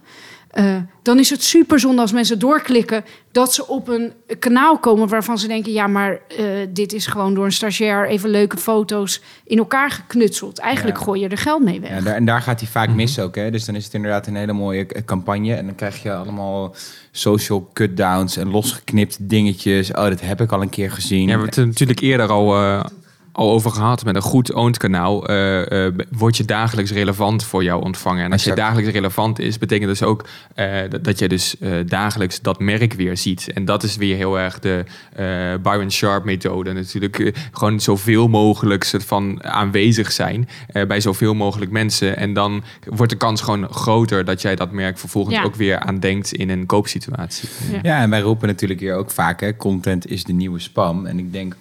eh, 0.49 0.75
dan 1.01 1.19
is 1.19 1.29
het 1.29 1.43
super 1.43 1.79
zonde 1.79 2.01
als 2.01 2.11
mensen 2.11 2.39
doorklikken 2.39 3.03
dat 3.31 3.53
ze 3.53 3.67
op 3.67 3.87
een 3.87 4.13
kanaal 4.39 4.77
komen 4.77 5.07
waarvan 5.07 5.37
ze 5.37 5.47
denken: 5.47 5.71
ja, 5.71 5.87
maar 5.87 6.19
eh, 6.37 6.45
dit 6.69 6.93
is 6.93 7.07
gewoon 7.07 7.33
door 7.33 7.45
een 7.45 7.51
stagiair 7.51 8.07
even 8.07 8.29
leuke 8.29 8.57
foto's 8.57 9.21
in 9.43 9.57
elkaar 9.57 9.91
geknutseld. 9.91 10.59
Eigenlijk 10.59 10.97
Ja. 10.97 11.03
gooi 11.03 11.21
je 11.21 11.27
er 11.27 11.37
geld 11.37 11.63
mee 11.63 11.79
weg. 11.81 11.89
Ja, 11.89 12.01
daar, 12.01 12.15
en 12.15 12.25
daar 12.25 12.41
gaat 12.41 12.59
hij 12.59 12.69
vaak 12.69 12.89
mis 12.89 13.19
ook. 13.19 13.35
Hè? 13.35 13.51
Dus 13.51 13.65
dan 13.65 13.75
is 13.75 13.85
het 13.85 13.93
inderdaad 13.93 14.27
een 14.27 14.35
hele 14.35 14.53
mooie 14.53 14.85
campagne. 15.05 15.53
En 15.53 15.65
dan 15.65 15.75
krijg 15.75 16.03
je 16.03 16.13
allemaal 16.13 16.75
social 17.11 17.69
cutdowns 17.73 18.37
en 18.37 18.49
losgeknipt 18.49 19.17
dingetjes. 19.29 19.91
Oh, 19.91 20.03
dat 20.03 20.21
heb 20.21 20.41
ik 20.41 20.51
al 20.51 20.61
een 20.61 20.69
keer 20.69 20.91
gezien. 20.91 21.19
Ja, 21.19 21.25
we 21.25 21.31
hebben 21.31 21.49
het 21.49 21.65
natuurlijk 21.65 21.99
eerder 21.99 22.27
al, 22.29 22.55
eh, 22.55 22.83
al 23.31 23.51
over 23.51 23.71
gehad. 23.71 24.05
Met 24.05 24.15
een 24.15 24.21
goed 24.21 24.53
owned 24.53 24.77
kanaal 24.77 25.27
eh, 25.27 25.85
eh, 25.85 25.93
word 26.11 26.37
je 26.37 26.45
dagelijks 26.45 26.91
relevant 26.91 27.43
voor 27.43 27.63
jouw 27.63 27.79
ontvanger. 27.79 28.23
En 28.23 28.31
als 28.31 28.43
je 28.43 28.53
dagelijks 28.53 28.91
relevant 28.91 29.39
is, 29.39 29.57
betekent 29.57 29.89
dus 29.89 30.03
ook 30.03 30.25
eh, 30.55 30.75
dat, 30.89 31.03
dat 31.03 31.19
je 31.19 31.27
dus 31.27 31.57
eh, 31.57 31.71
dagelijks 31.85 32.41
dat 32.41 32.59
merk 32.59 32.93
weer 32.93 33.17
ziet. 33.17 33.51
En 33.53 33.65
dat 33.65 33.83
is 33.83 33.95
weer 33.95 34.15
heel 34.15 34.39
erg 34.39 34.59
de 34.59 34.83
eh, 35.15 35.25
Byron 35.61 35.91
Sharp 35.91 36.23
methode 36.23 36.73
natuurlijk. 36.73 37.33
Gewoon 37.51 37.79
zoveel 37.79 38.27
mogelijk 38.27 38.83
soort 38.83 39.05
van 39.05 39.43
aanwezig 39.43 40.11
zijn 40.11 40.49
eh, 40.67 40.85
bij 40.87 40.99
zoveel 41.01 41.33
mogelijk 41.33 41.71
mensen. 41.71 42.17
En 42.17 42.33
dan 42.33 42.63
wordt 42.85 43.11
de 43.11 43.17
kans 43.17 43.41
gewoon 43.41 43.67
groter 43.73 44.25
dat 44.25 44.41
jij 44.41 44.55
dat 44.55 44.71
merk 44.71 44.97
vervolgens 44.97 45.35
Ja. 45.35 45.43
ook 45.43 45.55
weer 45.55 45.79
aan 45.79 45.99
denkt 45.99 46.33
in 46.33 46.49
een 46.49 46.65
koopsituatie. 46.65 47.49
Ja. 47.71 47.79
Ja, 47.81 48.01
en 48.01 48.09
wij 48.09 48.19
roepen 48.21 48.47
natuurlijk 48.47 48.79
hier 48.79 48.95
ook 48.95 49.11
vaak, 49.11 49.39
hè, 49.41 49.55
content 49.55 50.07
is 50.11 50.23
de 50.23 50.33
nieuwe 50.33 50.59
spam. 50.59 51.05
En 51.05 51.19
ik 51.19 51.31
denk 51.33 51.55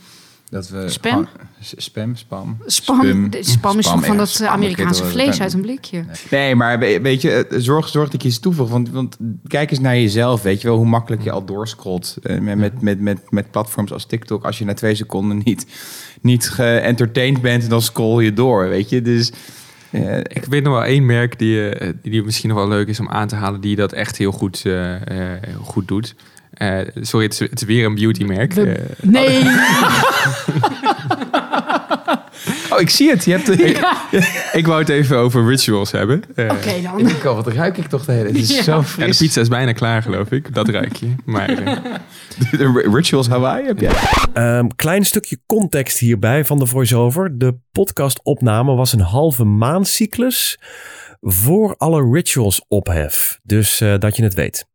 dat 0.50 0.68
we... 0.68 0.88
Spam? 0.88 1.10
gewoon- 1.12 1.28
spam, 1.60 2.16
spam. 2.16 2.56
Spam, 2.66 3.00
spam 3.06 3.32
is 3.38 3.52
Spam, 3.52 3.80
toch 3.80 4.04
van 4.06 4.16
dat 4.16 4.34
eh, 4.40 4.46
ik 4.46 4.52
Amerikaanse 4.52 5.04
vlees 5.04 5.40
uit 5.40 5.52
een 5.52 5.60
blikje. 5.60 6.04
Nee, 6.30 6.54
maar 6.54 6.78
we- 6.78 7.00
weet 7.02 7.22
je, 7.22 7.46
eh, 7.46 7.58
zorg, 7.60 7.88
zorg 7.88 8.08
dat 8.08 8.22
je 8.22 8.28
iets 8.28 8.38
toevoegt. 8.38 8.70
Want, 8.70 8.90
want 8.90 9.16
kijk 9.46 9.70
eens 9.70 9.80
naar 9.80 9.96
jezelf, 9.96 10.42
weet 10.42 10.60
je 10.60 10.68
wel, 10.68 10.76
hoe 10.76 10.86
makkelijk 10.86 11.22
je 11.22 11.30
al 11.30 11.44
doorscrollt. 11.44 12.16
eh, 12.22 12.38
met, 12.38 12.56
met, 12.58 12.80
met, 12.82 13.00
met, 13.00 13.30
met 13.30 13.50
platforms 13.50 13.92
als 13.92 14.04
TikTok. 14.06 14.44
Als 14.44 14.58
je 14.58 14.64
na 14.64 14.74
twee 14.74 14.94
seconden 14.94 15.40
niet, 15.44 15.66
niet 16.20 16.48
geëntertained 16.50 17.40
bent, 17.40 17.70
dan 17.70 17.82
scroll 17.82 18.24
je 18.24 18.32
door, 18.32 18.68
weet 18.68 18.88
je. 18.88 19.02
Dus... 19.02 19.32
eh, 19.90 20.18
Ik 20.18 20.44
weet 20.48 20.62
nog 20.62 20.72
wel 20.72 20.84
één 20.84 21.06
merk 21.06 21.38
die, 21.38 21.70
die 22.02 22.22
misschien 22.22 22.48
nog 22.48 22.58
wel 22.58 22.68
leuk 22.68 22.88
is 22.88 23.00
om 23.00 23.08
aan 23.08 23.28
te 23.28 23.34
halen, 23.36 23.60
die 23.60 23.76
dat 23.76 23.92
echt 23.92 24.16
heel 24.16 24.32
goed, 24.32 24.64
goed 25.62 25.88
doet. 25.88 26.14
Eh, 26.52 26.78
sorry, 27.00 27.24
het 27.24 27.32
is, 27.32 27.38
het 27.50 27.60
is 27.60 27.66
weer 27.66 27.84
een 27.86 27.94
beautymerk. 27.94 28.56
Eh, 28.56 28.74
Nee, 29.02 29.42
Oh, 32.78 32.84
ik 32.84 32.90
zie 32.90 33.10
het. 33.10 33.24
Je 33.24 33.30
hebt 33.38 33.48
Ik 34.60 34.66
wou 34.66 34.78
het 34.80 34.88
even 34.88 35.16
over 35.16 35.46
rituals 35.46 35.90
hebben. 35.90 36.22
Eh, 36.34 36.44
Oké 36.50 36.82
dan. 36.82 36.98
Ik 36.98 37.06
denk 37.06 37.24
al, 37.24 37.34
wat 37.34 37.46
ruik 37.46 37.76
ik 37.78 37.86
toch 37.86 38.04
de 38.04 38.12
hele... 38.12 38.26
Het 38.28 38.36
is 38.36 38.56
Ja. 38.56 38.62
zo 38.62 38.72
Ja, 38.72 38.78
de 38.78 38.84
fris. 38.84 39.18
pizza 39.18 39.40
is 39.40 39.48
bijna 39.48 39.72
klaar, 39.72 40.02
geloof 40.02 40.30
ik. 40.30 40.54
Dat 40.54 40.68
ruik 40.68 40.96
je. 40.96 41.14
Maar 41.24 41.48
eh, 41.48 41.76
De 42.58 42.88
Rituals 42.92 43.28
Hawaii 43.28 43.66
heb 43.66 43.80
jij? 43.80 43.92
Ehm, 44.32 44.66
klein 44.76 45.04
stukje 45.04 45.38
context 45.46 45.98
hierbij 45.98 46.44
van 46.44 46.58
de 46.58 46.66
voice-over. 46.66 47.38
De 47.38 47.54
podcastopname 47.72 48.74
was 48.74 48.92
een 48.92 49.00
halve 49.00 49.44
maandcyclus 49.44 50.58
voor 51.20 51.74
alle 51.76 52.10
rituals 52.12 52.64
ophef. 52.68 53.38
Dus 53.42 53.80
eh, 53.80 53.94
dat 53.98 54.16
je 54.16 54.22
het 54.22 54.34
weet. 54.34 54.66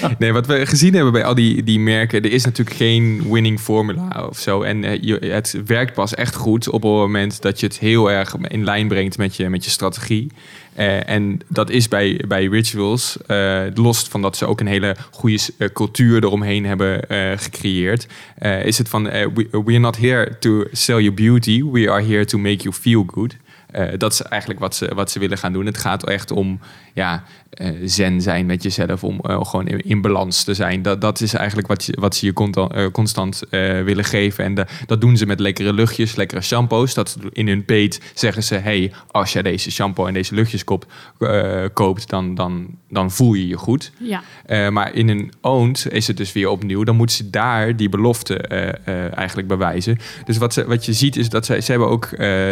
Nee, 0.18 0.32
wat 0.32 0.46
we 0.46 0.66
gezien 0.66 0.94
hebben 0.94 1.12
bij 1.12 1.24
al 1.24 1.34
die, 1.34 1.62
die 1.62 1.80
merken, 1.80 2.22
er 2.22 2.32
is 2.32 2.44
natuurlijk 2.44 2.76
geen 2.76 3.32
winning 3.32 3.60
formula 3.60 4.26
of 4.28 4.38
zo. 4.38 4.62
En 4.62 4.84
eh, 4.84 5.32
het 5.32 5.62
werkt 5.66 5.94
pas 5.94 6.14
echt 6.14 6.34
goed 6.34 6.68
op 6.68 6.82
het 6.82 6.90
moment 6.90 7.42
dat 7.42 7.60
je 7.60 7.66
het 7.66 7.78
heel 7.78 8.10
erg 8.10 8.34
in 8.48 8.64
lijn 8.64 8.88
brengt 8.88 9.18
met 9.18 9.36
je, 9.36 9.48
met 9.48 9.64
je 9.64 9.70
strategie. 9.70 10.30
Eh, 10.74 11.08
en 11.08 11.40
dat 11.48 11.70
is 11.70 11.88
bij, 11.88 12.24
bij 12.28 12.46
rituals, 12.46 13.16
eh, 13.26 13.62
los 13.74 14.02
van 14.02 14.22
dat 14.22 14.36
ze 14.36 14.46
ook 14.46 14.60
een 14.60 14.66
hele 14.66 14.96
goede 15.10 15.38
cultuur 15.72 16.24
eromheen 16.24 16.66
hebben 16.66 17.04
gecreëerd, 17.38 18.06
is 18.64 18.78
het 18.78 18.88
van, 18.88 19.02
we, 19.04 19.48
we 19.50 19.72
are 19.72 19.78
not 19.78 19.96
here 19.96 20.38
to 20.38 20.64
sell 20.72 21.00
you 21.00 21.12
beauty, 21.12 21.64
we 21.64 21.90
are 21.90 22.02
here 22.02 22.24
to 22.24 22.38
make 22.38 22.62
you 22.62 22.74
feel 22.74 23.04
good. 23.06 23.36
Eh, 23.72 23.88
dat 23.98 24.12
is 24.12 24.22
eigenlijk 24.22 24.60
wat 24.60 24.74
ze, 24.74 24.90
wat 24.94 25.10
ze 25.10 25.18
willen 25.18 25.38
gaan 25.38 25.52
doen. 25.52 25.66
Het 25.66 25.78
gaat 25.78 26.04
echt 26.08 26.30
om 26.30 26.60
ja, 26.94 27.24
eh, 27.50 27.70
zen 27.84 28.20
zijn 28.20 28.46
met 28.46 28.62
jezelf, 28.62 29.04
om 29.04 29.20
eh, 29.20 29.44
gewoon 29.44 29.66
in, 29.66 29.78
in 29.80 30.00
balans 30.00 30.44
te 30.44 30.54
zijn. 30.54 30.82
Dat, 30.82 31.00
dat 31.00 31.20
is 31.20 31.34
eigenlijk 31.34 31.68
wat, 31.68 31.84
je, 31.84 31.96
wat 32.00 32.16
ze 32.16 32.26
je 32.26 32.32
constant, 32.32 32.90
constant 32.92 33.42
willen 33.84 34.04
geven. 34.04 34.44
En 34.44 34.54
de- 34.54 34.66
dat 34.86 35.00
doen 35.00 35.16
ze 35.16 35.26
met 35.26 35.40
lekkere 35.40 35.72
luchtjes, 35.72 36.16
lekkere 36.16 36.40
shampoos. 36.40 36.94
Dat 36.94 37.16
in 37.32 37.48
hun 37.48 37.64
peet 37.64 38.00
zeggen 38.14 38.42
ze: 38.42 38.54
hey, 38.54 38.92
als 39.10 39.32
jij 39.32 39.42
deze 39.42 39.70
shampoo 39.70 40.06
en 40.06 40.14
deze 40.14 40.34
luchtjes 40.34 40.64
koopt, 40.64 40.86
koopt 41.72 42.08
dan, 42.08 42.34
dan, 42.34 42.66
dan 42.88 43.10
voel 43.10 43.34
je 43.34 43.46
je 43.46 43.56
goed. 43.56 43.92
Ja. 43.98 44.22
Maar 44.70 44.94
in 44.94 45.08
een 45.08 45.32
owned 45.40 45.86
is 45.90 46.06
het 46.06 46.16
dus 46.16 46.32
weer 46.32 46.48
opnieuw. 46.48 46.84
Dan 46.84 46.96
moeten 46.96 47.16
ze 47.16 47.30
daar 47.30 47.76
die 47.76 47.88
belofte 47.88 48.38
eigenlijk 49.14 49.48
bewijzen. 49.48 49.98
Dus 50.24 50.38
wat, 50.38 50.52
ze, 50.52 50.66
wat 50.66 50.84
je 50.84 50.92
ziet 50.92 51.16
is 51.16 51.28
dat 51.28 51.46
ze, 51.46 51.60
ze 51.60 51.70
hebben 51.70 51.88
ook... 51.88 52.08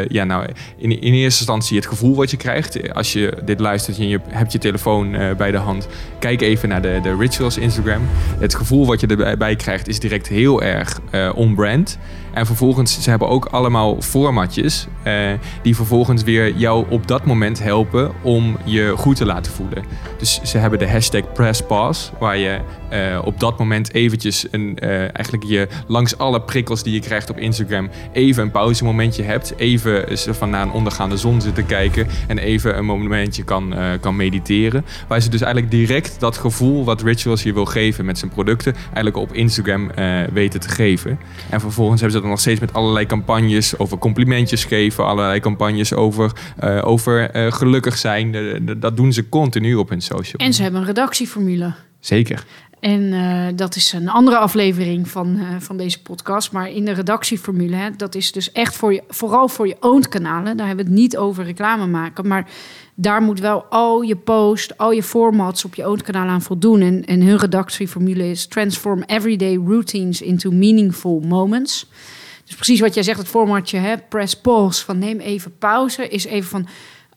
ja, 0.08 0.24
nou, 0.24 0.46
in, 0.78 1.00
in 1.00 1.07
eerste 1.12 1.38
instantie 1.38 1.76
het 1.76 1.86
gevoel 1.86 2.14
wat 2.14 2.30
je 2.30 2.36
krijgt. 2.36 2.92
Als 2.92 3.12
je 3.12 3.38
dit 3.44 3.60
luistert 3.60 3.98
en 3.98 4.08
je 4.08 4.20
hebt 4.28 4.52
je 4.52 4.58
telefoon 4.58 5.14
eh, 5.14 5.36
bij 5.36 5.50
de 5.50 5.56
hand... 5.56 5.88
Kijk 6.18 6.40
even 6.40 6.68
naar 6.68 6.82
de, 6.82 6.98
de 7.02 7.16
Rituals 7.16 7.58
Instagram. 7.58 8.02
Het 8.38 8.54
gevoel 8.54 8.86
wat 8.86 9.00
je 9.00 9.06
erbij 9.06 9.36
bij 9.36 9.56
krijgt 9.56 9.88
is 9.88 10.00
direct 10.00 10.28
heel 10.28 10.62
erg 10.62 11.00
eh 11.10 11.30
on-brand. 11.34 11.98
En 12.32 12.46
vervolgens, 12.46 13.02
ze 13.02 13.10
hebben 13.10 13.28
ook 13.28 13.44
allemaal 13.44 14.02
formatjes... 14.02 14.86
eh, 15.02 15.14
die 15.62 15.76
vervolgens 15.76 16.22
weer 16.22 16.56
jou 16.56 16.86
op 16.88 17.06
dat 17.06 17.24
moment 17.24 17.62
helpen 17.62 18.12
om 18.22 18.56
je 18.64 18.92
goed 18.96 19.16
te 19.16 19.24
laten 19.24 19.52
voelen. 19.52 19.84
Dus 20.18 20.40
ze 20.42 20.58
hebben 20.58 20.78
de 20.78 20.90
hashtag 20.90 21.32
PressPause, 21.32 22.10
waar 22.18 22.36
je 22.36 22.58
eh, 22.88 23.18
op 23.24 23.40
dat 23.40 23.58
moment 23.58 23.92
eventjes 23.92 24.46
een, 24.50 24.78
eh, 24.78 24.98
eigenlijk 24.98 25.44
je 25.44 25.68
langs 25.86 26.18
alle 26.18 26.40
prikkels 26.40 26.82
die 26.82 26.92
je 26.92 27.00
krijgt 27.00 27.30
op 27.30 27.38
Instagram 27.38 27.88
even 28.12 28.42
een 28.42 28.50
pauzemomentje 28.50 29.22
hebt. 29.22 29.54
Even 29.56 30.18
van 30.34 30.50
naar 30.50 30.62
een 30.62 30.70
ondergaande 30.70 31.16
zon 31.16 31.40
zitten 31.40 31.66
kijken 31.66 32.06
en 32.26 32.38
even 32.38 32.78
een 32.78 32.84
momentje 32.84 33.44
kan, 33.44 33.74
kan 34.00 34.16
mediteren. 34.16 34.84
Waar 35.08 35.20
ze 35.20 35.28
dus 35.28 35.40
eigenlijk 35.40 35.72
direct 35.72 36.20
dat 36.20 36.36
gevoel 36.36 36.84
wat 36.84 37.02
Rituals 37.02 37.42
je 37.42 37.52
wil 37.52 37.64
geven 37.64 38.04
met 38.04 38.18
zijn 38.18 38.30
producten 38.30 38.74
eigenlijk 38.84 39.16
op 39.16 39.32
Instagram 39.32 39.90
weten 40.32 40.60
te 40.60 40.68
geven. 40.68 41.18
En 41.50 41.60
vervolgens 41.60 42.00
hebben 42.00 42.17
ze 42.17 42.17
dat 42.20 42.30
nog 42.30 42.40
steeds 42.40 42.60
met 42.60 42.72
allerlei 42.72 43.06
campagnes 43.06 43.78
over 43.78 43.98
complimentjes 43.98 44.64
geven, 44.64 45.04
allerlei 45.04 45.40
campagnes 45.40 45.94
over, 45.94 46.32
eh, 46.58 46.80
over 46.84 47.30
eh, 47.30 47.52
gelukkig 47.52 47.98
zijn. 47.98 48.36
Dat 48.78 48.96
doen 48.96 49.12
ze 49.12 49.28
continu 49.28 49.74
op 49.74 49.88
hun 49.88 50.00
social. 50.00 50.46
En 50.46 50.54
ze 50.54 50.62
hebben 50.62 50.80
een 50.80 50.86
redactieformule. 50.86 51.74
Zeker. 52.00 52.44
En 52.80 53.12
eh, 53.12 53.56
dat 53.56 53.76
is 53.76 53.92
een 53.92 54.08
andere 54.08 54.38
aflevering 54.38 55.08
van, 55.08 55.38
van 55.58 55.76
deze 55.76 56.02
podcast. 56.02 56.52
Maar 56.52 56.70
in 56.70 56.84
de 56.84 56.92
redactieformule, 56.92 57.76
hè, 57.76 57.90
dat 57.96 58.14
is 58.14 58.32
dus 58.32 58.52
echt 58.52 58.76
voor 58.76 58.92
je, 58.92 59.02
vooral 59.08 59.48
voor 59.48 59.66
je 59.66 59.76
owned 59.80 60.08
kanalen. 60.08 60.56
Daar 60.56 60.66
hebben 60.66 60.84
we 60.84 60.90
het 60.90 61.00
niet 61.00 61.16
over 61.16 61.44
reclame 61.44 61.86
maken. 61.86 62.28
Maar 62.28 62.46
daar 63.00 63.22
moet 63.22 63.40
wel 63.40 63.64
al 63.64 64.00
je 64.00 64.16
post, 64.16 64.78
al 64.78 64.90
je 64.90 65.02
formats 65.02 65.64
op 65.64 65.74
je 65.74 65.86
owned 65.86 66.02
kanaal 66.02 66.28
aan 66.28 66.42
voldoen. 66.42 66.80
En, 66.80 67.04
en 67.04 67.22
hun 67.22 67.36
redactieformule 67.36 68.30
is 68.30 68.46
transform 68.46 69.02
everyday 69.02 69.56
routines 69.56 70.22
into 70.22 70.50
meaningful 70.50 71.20
moments. 71.20 71.90
Dus 72.44 72.54
precies 72.54 72.80
wat 72.80 72.94
jij 72.94 73.02
zegt, 73.02 73.18
het 73.18 73.28
formatje, 73.28 73.78
hè, 73.78 73.98
press 73.98 74.34
pause, 74.34 74.84
van 74.84 74.98
neem 74.98 75.18
even 75.18 75.58
pauze, 75.58 76.08
is 76.08 76.24
even 76.24 76.48
van... 76.48 76.68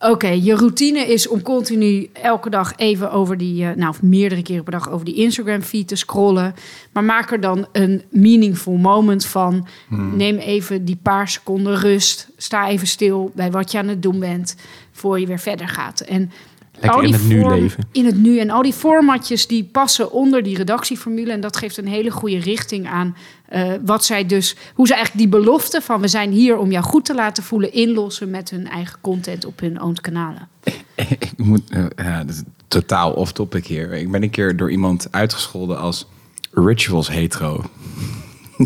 Oké, 0.09 0.27
je 0.27 0.55
routine 0.55 0.99
is 0.99 1.27
om 1.27 1.41
continu 1.41 2.09
elke 2.13 2.49
dag 2.49 2.73
even 2.75 3.11
over 3.11 3.37
die, 3.37 3.65
eh, 3.65 3.75
nou, 3.75 3.89
of 3.89 4.01
meerdere 4.01 4.41
keren 4.41 4.63
per 4.63 4.71
dag 4.71 4.89
over 4.89 5.05
die 5.05 5.15
Instagram-feed 5.15 5.87
te 5.87 5.95
scrollen. 5.95 6.53
Maar 6.91 7.03
maak 7.03 7.31
er 7.31 7.39
dan 7.39 7.67
een 7.71 8.03
meaningful 8.09 8.75
moment 8.77 9.25
van. 9.25 9.67
Neem 9.89 10.37
even 10.37 10.85
die 10.85 10.99
paar 11.01 11.27
seconden 11.27 11.75
rust. 11.75 12.29
Sta 12.37 12.67
even 12.69 12.87
stil 12.87 13.31
bij 13.35 13.51
wat 13.51 13.71
je 13.71 13.77
aan 13.77 13.87
het 13.87 14.01
doen 14.01 14.19
bent, 14.19 14.55
voor 15.01 15.19
je 15.19 15.27
weer 15.27 15.39
verder 15.39 15.67
gaat. 15.67 15.99
En 15.99 16.31
Lekker 16.71 16.99
al 16.99 17.01
in 17.01 17.11
die 17.11 17.15
het 17.15 17.27
nu 17.27 17.61
leven. 17.61 17.87
In 17.91 18.05
het 18.05 18.17
nu. 18.17 18.39
En 18.39 18.49
al 18.49 18.61
die 18.61 18.73
formatjes 18.73 19.47
die 19.47 19.63
passen 19.63 20.11
onder 20.11 20.43
die 20.43 20.57
redactieformule. 20.57 21.31
En 21.31 21.41
dat 21.41 21.57
geeft 21.57 21.77
een 21.77 21.87
hele 21.87 22.11
goede 22.11 22.39
richting 22.39 22.87
aan 22.87 23.15
eh, 23.47 23.71
wat 23.85 24.05
zij 24.05 24.25
dus, 24.25 24.55
hoe 24.73 24.87
ze 24.87 24.93
eigenlijk 24.93 25.23
die 25.23 25.39
belofte 25.39 25.81
van 25.81 26.01
we 26.01 26.07
zijn 26.07 26.31
hier 26.31 26.57
om 26.57 26.71
jou 26.71 26.83
goed 26.83 27.05
te 27.05 27.15
laten 27.15 27.43
voelen, 27.43 27.73
inlossen 27.73 28.29
met 28.29 28.49
hun 28.49 28.67
eigen 28.67 28.97
content 29.01 29.45
op 29.45 29.59
hun 29.59 29.81
owned 29.81 30.01
kanalen. 30.01 30.47
Ik 30.95 31.33
moet, 31.37 31.69
eh, 31.69 31.85
ja, 31.95 32.23
dat 32.23 32.35
is 32.35 32.41
totaal 32.67 33.11
off-topic 33.11 33.65
hier. 33.65 33.93
Ik 33.93 34.11
ben 34.11 34.23
een 34.23 34.29
keer 34.29 34.57
door 34.57 34.71
iemand 34.71 35.07
uitgescholden 35.11 35.79
als 35.79 36.07
rituals 36.51 37.09
hetero. 37.09 37.63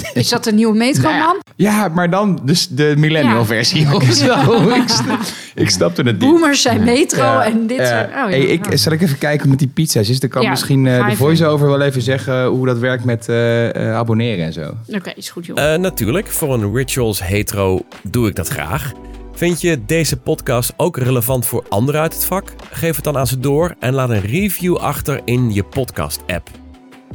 Is 0.14 0.30
dat 0.30 0.46
een 0.46 0.56
nieuwe 0.56 0.78
metroman? 0.78 1.38
Ja, 1.56 1.88
maar 1.88 2.10
dan 2.10 2.40
dus 2.44 2.68
de 2.68 2.94
millennial 2.98 3.38
Ja. 3.40 3.46
versie 3.46 3.96
of 3.96 4.04
zo. 4.04 4.34
ik, 4.82 4.88
snap, 4.88 5.20
ik 5.56 5.70
snapte 5.70 6.02
het 6.02 6.20
niet. 6.20 6.30
Boomers 6.30 6.62
zijn 6.62 6.84
metro 6.84 7.24
Ja, 7.24 7.46
en 7.46 7.68
dit 7.68 7.78
ja. 7.78 7.86
zijn... 7.86 8.06
Oh, 8.06 8.14
ja, 8.14 8.28
hey, 8.28 8.40
ik, 8.40 8.66
zal 8.74 8.92
ik 8.92 9.02
even 9.02 9.18
kijken 9.18 9.50
met 9.50 9.60
die 9.60 9.68
pizza's? 9.68 10.10
Is, 10.10 10.20
dan 10.20 10.30
kan 10.30 10.42
Ja, 10.42 10.50
misschien 10.50 10.88
eh, 10.88 11.10
de 11.10 11.16
voice-over 11.16 11.68
wel 11.68 11.82
even 11.82 12.02
zeggen 12.02 12.46
hoe 12.46 12.66
dat 12.66 12.78
werkt 12.80 13.04
met 13.06 13.30
eh, 13.30 13.76
eh, 13.90 13.96
abonneren 13.96 14.46
en 14.46 14.54
zo. 14.54 14.74
Oké, 14.88 15.12
is 15.16 15.30
goed 15.30 15.46
joh. 15.46 15.74
Eh, 15.74 15.80
natuurlijk, 15.80 16.28
voor 16.28 16.54
een 16.54 16.74
Rituals 16.76 17.24
hetero 17.24 17.82
doe 18.04 18.28
ik 18.28 18.36
dat 18.36 18.48
graag. 18.48 18.92
Vind 19.34 19.62
je 19.62 19.86
deze 19.86 20.18
podcast 20.18 20.74
ook 20.78 20.98
relevant 20.98 21.46
voor 21.46 21.66
anderen 21.70 22.02
uit 22.02 22.14
het 22.14 22.26
vak? 22.26 22.54
Geef 22.72 22.96
het 22.96 23.04
dan 23.06 23.18
aan 23.18 23.28
ze 23.28 23.40
door 23.40 23.76
en 23.80 23.94
laat 23.94 24.10
een 24.10 24.22
review 24.22 24.76
achter 24.76 25.22
in 25.26 25.54
je 25.54 25.64
podcast-app. 25.64 26.50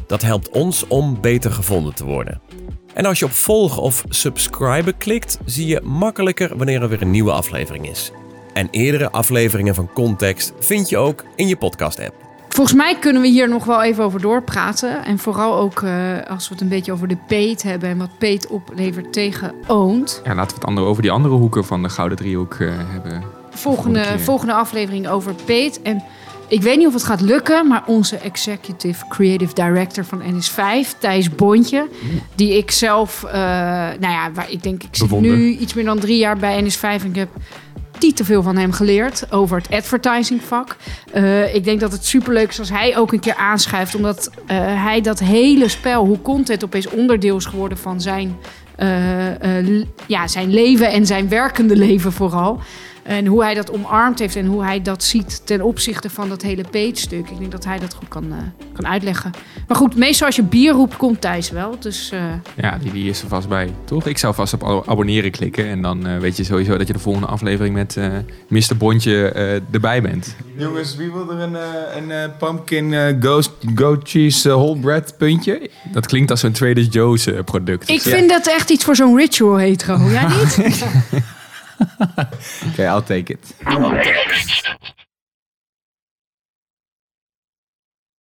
Dat 0.07 0.23
helpt 0.23 0.49
ons 0.51 0.87
om 0.87 1.19
beter 1.21 1.51
gevonden 1.51 1.95
te 1.95 2.05
worden. 2.05 2.41
En 2.95 3.05
als 3.05 3.19
je 3.19 3.25
op 3.25 3.33
volgen 3.33 3.83
of 3.83 4.05
subscriben 4.09 4.97
klikt, 4.97 5.39
zie 5.45 5.67
je 5.67 5.81
makkelijker 5.85 6.57
wanneer 6.57 6.83
er 6.83 6.89
weer 6.89 7.03
een 7.03 7.11
nieuwe 7.11 7.33
aflevering 7.33 7.89
is. 7.89 8.13
En 8.53 8.69
eerdere 8.71 9.11
afleveringen 9.11 9.75
van 9.75 9.91
Context 9.93 10.53
vind 10.59 10.89
je 10.89 10.97
ook 10.97 11.25
in 11.37 11.49
je 11.49 11.57
podcast-app. 11.57 12.15
Volgens 12.49 12.77
mij 12.77 12.99
kunnen 12.99 13.23
we 13.23 13.29
hier 13.29 13.49
nog 13.49 13.65
wel 13.65 13.83
even 13.83 14.05
over 14.05 14.21
doorpraten. 14.21 15.05
En 15.05 15.19
vooral 15.19 15.57
ook 15.57 15.83
eh, 15.83 15.93
als 16.29 16.49
we 16.49 16.55
het 16.55 16.63
een 16.63 16.69
beetje 16.69 16.93
over 16.93 17.09
de 17.09 17.17
peet 17.27 17.63
hebben 17.63 17.89
en 17.89 17.99
wat 17.99 18.19
peet 18.19 18.47
oplevert 18.47 19.13
tegen 19.13 19.55
owned. 19.67 20.21
Ja, 20.25 20.35
laten 20.35 20.51
we 20.51 20.55
het 20.55 20.65
andere, 20.65 20.87
over 20.87 21.03
die 21.03 21.11
andere 21.11 21.35
hoeken 21.35 21.65
van 21.65 21.83
de 21.83 21.89
Gouden 21.89 22.19
Driehoek 22.19 22.55
eh, 22.55 22.69
hebben. 22.91 23.23
Volgende, 23.51 24.19
volgende 24.19 24.53
aflevering 24.53 25.09
over 25.09 25.35
peet. 25.45 25.83
En 25.83 26.03
ik 26.51 26.63
weet 26.63 26.77
niet 26.77 26.87
of 26.87 26.93
het 26.93 27.05
gaat 27.05 27.21
lukken, 27.21 27.67
maar 27.67 27.83
onze 27.87 28.17
executive 28.17 29.05
creative 29.09 29.55
director 29.55 30.05
van 30.05 30.23
NS5, 30.23 30.99
Thijs 30.99 31.35
Bontje, 31.35 31.89
die 32.35 32.57
ik 32.57 32.71
zelf, 32.71 33.25
eh, 33.25 33.33
nou 34.01 34.13
ja, 34.13 34.33
waar 34.33 34.51
ik 34.51 34.63
denk, 34.63 34.83
ik 34.83 34.89
zit 34.97 35.09
Bewonder. 35.09 35.37
nu 35.37 35.51
iets 35.51 35.75
meer 35.75 35.85
dan 35.85 35.99
drie 35.99 36.19
jaar 36.19 36.37
bij 36.37 36.63
NS5 36.63 37.03
en 37.03 37.09
ik 37.09 37.17
heb 37.17 37.29
niet 38.01 38.17
te 38.17 38.25
veel 38.25 38.43
van 38.43 38.57
hem 38.57 38.73
geleerd 38.73 39.33
over 39.33 39.57
het 39.57 39.71
advertisingvak. 39.71 40.77
Eh, 41.13 41.55
ik 41.55 41.65
denk 41.65 41.81
dat 41.81 41.93
het 41.93 42.07
superleuk 42.07 42.49
is 42.49 42.59
als 42.59 42.71
hij 42.71 42.97
ook 42.97 43.13
een 43.13 43.21
keer 43.21 43.35
aanschuift, 43.35 43.95
omdat 43.95 44.31
eh, 44.47 44.57
hij 44.85 45.01
dat 45.01 45.19
hele 45.19 45.69
spel, 45.69 46.07
hoe 46.07 46.23
content 46.23 46.65
opeens 46.65 46.89
onderdeel 46.89 47.37
is 47.37 47.45
geworden 47.45 47.79
van 47.79 48.01
zijn, 48.01 48.37
ja, 50.07 50.29
zijn 50.29 50.51
leven 50.51 50.91
en 50.91 51.07
zijn 51.07 51.29
werkende 51.29 51.77
leven 51.77 52.13
vooral. 52.13 52.61
En 53.11 53.27
hoe 53.27 53.43
hij 53.43 53.55
dat 53.55 53.71
omarmd 53.73 54.19
heeft 54.19 54.37
en 54.37 54.47
hoe 54.47 54.63
hij 54.65 54.83
dat 54.83 55.03
ziet 55.05 55.47
ten 55.47 55.63
opzichte 55.63 56.11
van 56.11 56.29
dat 56.29 56.43
hele 56.43 56.63
page-stuk. 56.71 57.31
Ik 57.31 57.39
denk 57.39 57.51
dat 57.51 57.65
hij 57.65 57.79
dat 57.79 57.95
goed 57.95 58.09
kan, 58.09 58.25
eh, 58.33 58.37
kan 58.73 58.87
uitleggen. 58.87 59.31
Maar 59.69 59.77
goed, 59.77 59.97
meestal 59.97 60.27
als 60.27 60.37
je 60.37 60.43
bier 60.43 60.73
roept, 60.73 60.97
komt 60.97 61.21
Thijs 61.21 61.51
wel. 61.51 61.77
Dus 61.81 62.11
eh, 62.13 62.21
Ja, 62.57 62.79
die, 62.83 62.93
die 62.93 63.09
is 63.11 63.23
er 63.23 63.29
vast 63.29 63.49
bij, 63.49 63.73
toch? 63.85 64.07
Ik 64.07 64.19
zou 64.19 64.35
vast 64.35 64.53
op 64.55 64.65
abo- 64.65 64.83
abonneren 64.87 65.31
klikken 65.31 65.67
en 65.67 65.83
dan 65.83 66.07
eh, 66.07 66.19
weet 66.19 66.37
je 66.37 66.45
sowieso 66.45 66.77
dat 66.77 66.87
je 66.87 66.93
de 66.93 66.99
volgende 66.99 67.27
aflevering 67.29 67.75
met 67.75 67.97
eh 67.97 68.07
Mr. 68.49 68.77
Bontje 68.79 69.29
eh, 69.33 69.53
erbij 69.73 70.03
bent. 70.03 70.37
Jongens, 70.57 70.97
wie 70.97 71.13
wil 71.13 71.31
er 71.31 71.39
een, 71.41 71.57
eh, 71.57 72.21
een 72.21 72.31
pumpkin 72.39 73.17
ghost, 73.21 73.51
goat 73.75 74.09
cheese 74.09 74.49
whole 74.49 74.81
bread 74.81 75.15
puntje? 75.19 75.71
Dat 75.93 76.07
klinkt 76.07 76.31
als 76.31 76.43
een 76.43 76.53
Trader 76.53 76.83
Joe's 76.83 77.29
product. 77.45 77.89
ik 77.89 78.01
vind 78.01 78.29
dat 78.29 78.47
echt 78.47 78.71
iets 78.71 78.85
voor 78.85 78.97
zo'n 78.97 79.17
ritual 79.17 79.57
hetero. 79.57 79.99
Jij 80.11 80.27
niet? 80.27 80.59
okay, 82.69 82.87
I'll 82.87 83.03
take 83.03 83.31
it. 83.31 83.53